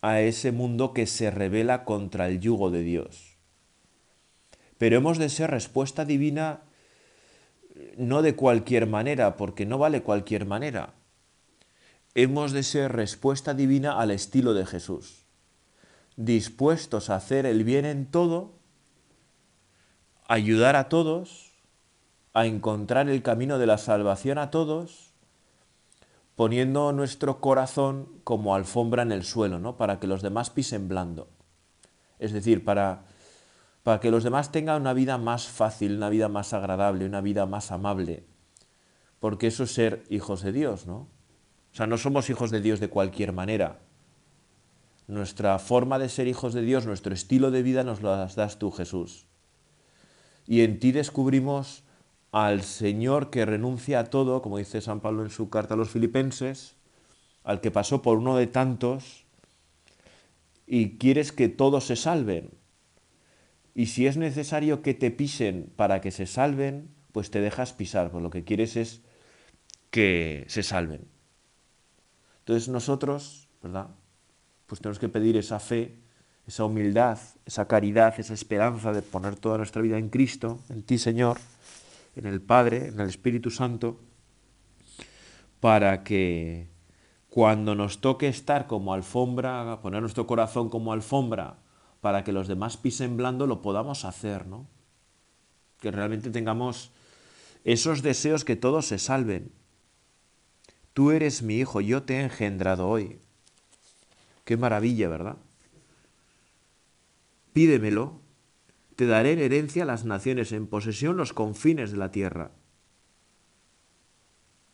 a 0.00 0.22
ese 0.22 0.50
mundo 0.50 0.94
que 0.94 1.06
se 1.06 1.30
revela 1.30 1.84
contra 1.84 2.28
el 2.28 2.40
yugo 2.40 2.70
de 2.70 2.82
Dios. 2.82 3.36
Pero 4.78 4.96
hemos 4.96 5.18
de 5.18 5.28
ser 5.28 5.50
respuesta 5.50 6.06
divina 6.06 6.62
no 7.98 8.22
de 8.22 8.34
cualquier 8.34 8.86
manera, 8.86 9.36
porque 9.36 9.66
no 9.66 9.76
vale 9.76 10.02
cualquier 10.02 10.46
manera. 10.46 10.94
Hemos 12.14 12.52
de 12.52 12.62
ser 12.62 12.92
respuesta 12.92 13.52
divina 13.52 14.00
al 14.00 14.10
estilo 14.10 14.54
de 14.54 14.64
Jesús, 14.64 15.26
dispuestos 16.16 17.10
a 17.10 17.16
hacer 17.16 17.44
el 17.44 17.62
bien 17.64 17.84
en 17.84 18.06
todo, 18.06 18.54
ayudar 20.28 20.76
a 20.76 20.88
todos, 20.88 21.51
a 22.34 22.46
encontrar 22.46 23.08
el 23.08 23.22
camino 23.22 23.58
de 23.58 23.66
la 23.66 23.78
salvación 23.78 24.38
a 24.38 24.50
todos, 24.50 25.12
poniendo 26.34 26.92
nuestro 26.92 27.40
corazón 27.40 28.08
como 28.24 28.54
alfombra 28.54 29.02
en 29.02 29.12
el 29.12 29.24
suelo, 29.24 29.58
¿no? 29.58 29.76
Para 29.76 30.00
que 30.00 30.06
los 30.06 30.22
demás 30.22 30.50
pisen 30.50 30.88
blando. 30.88 31.28
Es 32.18 32.32
decir, 32.32 32.64
para, 32.64 33.04
para 33.82 34.00
que 34.00 34.10
los 34.10 34.24
demás 34.24 34.50
tengan 34.50 34.80
una 34.80 34.94
vida 34.94 35.18
más 35.18 35.46
fácil, 35.46 35.96
una 35.96 36.08
vida 36.08 36.28
más 36.28 36.52
agradable, 36.54 37.04
una 37.04 37.20
vida 37.20 37.46
más 37.46 37.70
amable. 37.70 38.24
Porque 39.20 39.48
eso 39.48 39.64
es 39.64 39.72
ser 39.72 40.04
hijos 40.08 40.42
de 40.42 40.52
Dios, 40.52 40.86
¿no? 40.86 41.08
O 41.72 41.74
sea, 41.74 41.86
no 41.86 41.98
somos 41.98 42.28
hijos 42.30 42.50
de 42.50 42.60
Dios 42.60 42.80
de 42.80 42.88
cualquier 42.88 43.32
manera. 43.32 43.80
Nuestra 45.06 45.58
forma 45.58 45.98
de 45.98 46.08
ser 46.08 46.28
hijos 46.28 46.54
de 46.54 46.62
Dios, 46.62 46.86
nuestro 46.86 47.12
estilo 47.12 47.50
de 47.50 47.62
vida 47.62 47.82
nos 47.82 48.02
lo 48.02 48.16
das 48.16 48.58
tú, 48.58 48.70
Jesús. 48.70 49.26
Y 50.46 50.62
en 50.62 50.78
ti 50.78 50.92
descubrimos 50.92 51.82
al 52.32 52.62
Señor 52.62 53.30
que 53.30 53.44
renuncia 53.44 54.00
a 54.00 54.04
todo, 54.04 54.40
como 54.42 54.58
dice 54.58 54.80
San 54.80 55.00
Pablo 55.00 55.22
en 55.22 55.30
su 55.30 55.50
carta 55.50 55.74
a 55.74 55.76
los 55.76 55.90
filipenses, 55.90 56.74
al 57.44 57.60
que 57.60 57.70
pasó 57.70 58.02
por 58.02 58.18
uno 58.18 58.36
de 58.36 58.46
tantos, 58.46 59.26
y 60.66 60.96
quieres 60.96 61.30
que 61.30 61.48
todos 61.48 61.86
se 61.86 61.96
salven. 61.96 62.50
Y 63.74 63.86
si 63.86 64.06
es 64.06 64.16
necesario 64.16 64.82
que 64.82 64.94
te 64.94 65.10
pisen 65.10 65.70
para 65.76 66.00
que 66.00 66.10
se 66.10 66.26
salven, 66.26 66.88
pues 67.12 67.30
te 67.30 67.40
dejas 67.40 67.74
pisar, 67.74 68.10
pues 68.10 68.22
lo 68.22 68.30
que 68.30 68.44
quieres 68.44 68.76
es 68.76 69.02
que 69.90 70.44
se 70.48 70.62
salven. 70.62 71.06
Entonces 72.40 72.68
nosotros, 72.68 73.48
¿verdad? 73.62 73.88
Pues 74.66 74.80
tenemos 74.80 74.98
que 74.98 75.10
pedir 75.10 75.36
esa 75.36 75.60
fe, 75.60 75.98
esa 76.46 76.64
humildad, 76.64 77.18
esa 77.44 77.68
caridad, 77.68 78.18
esa 78.18 78.32
esperanza 78.32 78.92
de 78.92 79.02
poner 79.02 79.36
toda 79.36 79.58
nuestra 79.58 79.82
vida 79.82 79.98
en 79.98 80.08
Cristo, 80.08 80.60
en 80.70 80.82
ti, 80.82 80.96
Señor, 80.96 81.38
en 82.14 82.26
el 82.26 82.40
Padre, 82.40 82.88
en 82.88 83.00
el 83.00 83.08
Espíritu 83.08 83.50
Santo, 83.50 84.00
para 85.60 86.02
que 86.02 86.68
cuando 87.28 87.74
nos 87.74 88.00
toque 88.00 88.28
estar 88.28 88.66
como 88.66 88.92
alfombra, 88.92 89.80
poner 89.80 90.02
nuestro 90.02 90.26
corazón 90.26 90.68
como 90.68 90.92
alfombra, 90.92 91.58
para 92.00 92.24
que 92.24 92.32
los 92.32 92.48
demás 92.48 92.76
pisen 92.76 93.16
blando, 93.16 93.46
lo 93.46 93.62
podamos 93.62 94.04
hacer, 94.04 94.46
¿no? 94.46 94.66
Que 95.80 95.90
realmente 95.90 96.30
tengamos 96.30 96.90
esos 97.64 98.02
deseos 98.02 98.44
que 98.44 98.56
todos 98.56 98.86
se 98.86 98.98
salven. 98.98 99.52
Tú 100.92 101.10
eres 101.10 101.42
mi 101.42 101.56
hijo, 101.56 101.80
yo 101.80 102.02
te 102.02 102.16
he 102.16 102.22
engendrado 102.22 102.88
hoy. 102.88 103.20
Qué 104.44 104.56
maravilla, 104.56 105.08
¿verdad? 105.08 105.36
Pídemelo 107.52 108.21
te 108.96 109.06
daré 109.06 109.32
en 109.32 109.38
herencia 109.38 109.84
las 109.84 110.04
naciones, 110.04 110.52
en 110.52 110.66
posesión 110.66 111.16
los 111.16 111.32
confines 111.32 111.92
de 111.92 111.98
la 111.98 112.10
tierra. 112.10 112.52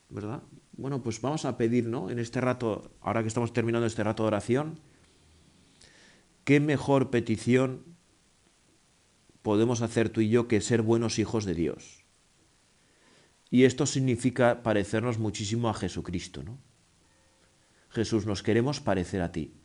¿Verdad? 0.09 0.43
Bueno, 0.73 1.03
pues 1.03 1.21
vamos 1.21 1.45
a 1.45 1.57
pedir, 1.57 1.87
¿no? 1.87 2.11
En 2.11 2.19
este 2.19 2.41
rato, 2.41 2.97
ahora 3.01 3.23
que 3.23 3.29
estamos 3.29 3.53
terminando 3.53 3.87
este 3.87 4.05
rato 4.05 4.23
de 4.23 4.29
oración, 4.29 4.81
¿qué 6.45 6.61
mejor 6.61 7.11
petición 7.11 7.85
podemos 9.43 9.83
hacer 9.83 10.09
tú 10.09 10.21
y 10.21 10.31
yo 10.31 10.49
que 10.49 10.61
ser 10.61 10.83
buenos 10.83 11.19
hijos 11.19 11.45
de 11.45 11.55
Dios? 11.55 12.05
Y 13.51 13.65
esto 13.65 13.87
significa 13.87 14.63
parecernos 14.63 15.19
muchísimo 15.19 15.69
a 15.69 15.75
Jesucristo, 15.75 16.43
¿no? 16.43 16.59
Jesús, 17.91 18.27
nos 18.27 18.43
queremos 18.43 18.81
parecer 18.81 19.23
a 19.23 19.33
ti. 19.33 19.58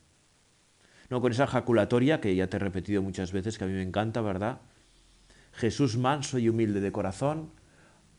No 1.13 1.21
con 1.21 1.31
esa 1.31 1.45
jaculatoria 1.45 2.19
que 2.19 2.35
ya 2.35 2.47
te 2.47 2.57
he 2.57 2.59
repetido 2.59 3.03
muchas 3.03 3.31
veces, 3.31 3.59
que 3.59 3.65
a 3.65 3.67
mí 3.67 3.73
me 3.73 3.83
encanta, 3.83 4.19
¿verdad? 4.21 4.61
Jesús 5.51 5.95
manso 5.95 6.39
y 6.39 6.49
humilde 6.49 6.81
de 6.81 6.91
corazón, 6.91 7.51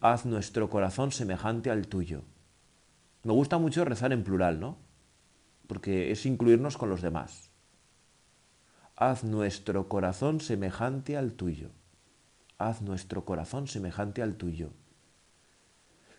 haz 0.01 0.27
nuestro 0.27 0.71
corazón 0.71 1.11
semejante 1.11 1.73
al 1.73 1.89
tuyo. 1.89 2.23
Me 3.25 3.33
gusta 3.33 3.59
mucho 3.59 3.85
rezar 3.85 4.13
en 4.13 4.23
plural, 4.23 4.61
¿no? 4.61 4.79
Porque 5.67 6.13
es 6.13 6.25
incluirnos 6.25 6.77
con 6.77 6.89
los 6.89 7.03
demás. 7.03 7.51
Haz 8.95 9.25
nuestro 9.25 9.89
corazón 9.89 10.41
semejante 10.41 11.17
al 11.17 11.33
tuyo. 11.33 11.71
Haz 12.59 12.81
nuestro 12.81 13.25
corazón 13.25 13.67
semejante 13.67 14.23
al 14.23 14.37
tuyo. 14.37 14.71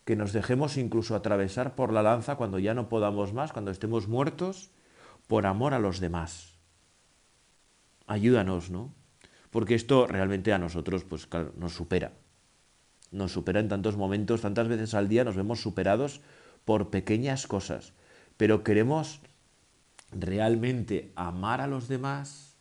Que 0.03 0.17
nos 0.17 0.33
dejemos 0.33 0.75
incluso 0.75 1.15
atravesar 1.15 1.73
por 1.73 1.93
la 1.93 2.03
lanza 2.03 2.35
cuando 2.35 2.59
ya 2.59 2.73
no 2.73 2.89
podamos 2.89 3.31
más, 3.31 3.53
cuando 3.53 3.71
estemos 3.71 4.09
muertos, 4.09 4.71
por 5.27 5.45
amor 5.45 5.73
a 5.73 5.79
los 5.79 6.01
demás 6.01 6.54
ayúdanos, 8.07 8.69
¿no? 8.69 8.93
Porque 9.51 9.75
esto 9.75 10.07
realmente 10.07 10.53
a 10.53 10.59
nosotros, 10.59 11.03
pues 11.03 11.27
nos 11.57 11.73
supera. 11.73 12.13
Nos 13.11 13.31
supera 13.31 13.59
en 13.59 13.69
tantos 13.69 13.95
momentos, 13.95 14.41
tantas 14.41 14.67
veces 14.67 14.93
al 14.93 15.07
día 15.07 15.23
nos 15.23 15.35
vemos 15.35 15.61
superados 15.61 16.21
por 16.65 16.89
pequeñas 16.89 17.47
cosas. 17.47 17.93
Pero 18.37 18.63
queremos 18.63 19.21
realmente 20.11 21.11
amar 21.15 21.61
a 21.61 21.67
los 21.67 21.87
demás 21.87 22.57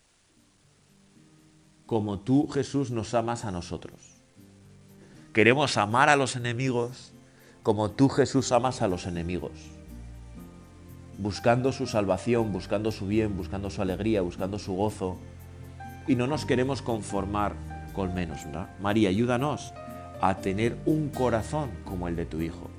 como 1.86 2.20
tú, 2.20 2.48
Jesús, 2.48 2.90
nos 2.90 3.12
amas 3.14 3.44
a 3.44 3.50
nosotros. 3.50 4.00
Queremos 5.32 5.76
amar 5.76 6.08
a 6.08 6.16
los 6.16 6.36
enemigos 6.36 7.12
como 7.64 7.90
tú, 7.90 8.08
Jesús, 8.08 8.52
amas 8.52 8.82
a 8.82 8.88
los 8.88 9.06
enemigos. 9.06 9.52
Buscando 11.18 11.72
su 11.72 11.86
salvación, 11.86 12.52
buscando 12.52 12.92
su 12.92 13.06
bien, 13.06 13.36
buscando 13.36 13.70
su 13.70 13.82
alegría, 13.82 14.22
buscando 14.22 14.58
su 14.58 14.74
gozo, 14.74 15.18
y 16.06 16.16
no 16.16 16.26
nos 16.26 16.44
queremos 16.44 16.82
conformar 16.82 17.54
con 17.92 18.14
menos, 18.14 18.44
¿verdad? 18.44 18.68
María, 18.80 19.08
ayúdanos 19.08 19.72
a 20.20 20.36
tener 20.36 20.76
un 20.86 21.08
corazón 21.10 21.70
como 21.84 22.08
el 22.08 22.16
de 22.16 22.26
tu 22.26 22.40
Hijo. 22.40 22.70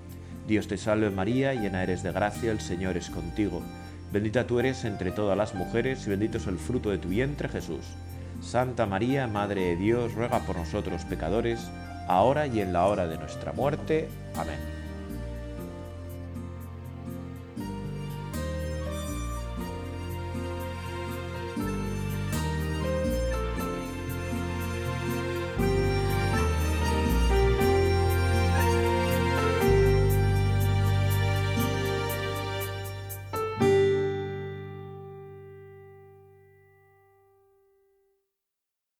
Dios 0.47 0.67
te 0.67 0.77
salve 0.77 1.09
María, 1.09 1.53
llena 1.53 1.83
eres 1.83 2.03
de 2.03 2.11
gracia, 2.11 2.51
el 2.51 2.59
Señor 2.59 2.97
es 2.97 3.09
contigo. 3.09 3.61
Bendita 4.11 4.45
tú 4.45 4.59
eres 4.59 4.85
entre 4.85 5.11
todas 5.11 5.37
las 5.37 5.55
mujeres 5.55 6.05
y 6.05 6.11
bendito 6.11 6.37
es 6.37 6.47
el 6.47 6.57
fruto 6.57 6.91
de 6.91 6.99
tu 6.99 7.09
vientre 7.09 7.49
Jesús. 7.49 7.85
Santa 8.41 8.85
María, 8.85 9.27
Madre 9.27 9.61
de 9.61 9.75
Dios, 9.75 10.13
ruega 10.13 10.39
por 10.39 10.57
nosotros 10.57 11.03
pecadores, 11.05 11.59
ahora 12.07 12.45
y 12.47 12.61
en 12.61 12.73
la 12.73 12.85
hora 12.85 13.07
de 13.07 13.17
nuestra 13.17 13.53
muerte. 13.53 14.07
Amén. 14.35 14.74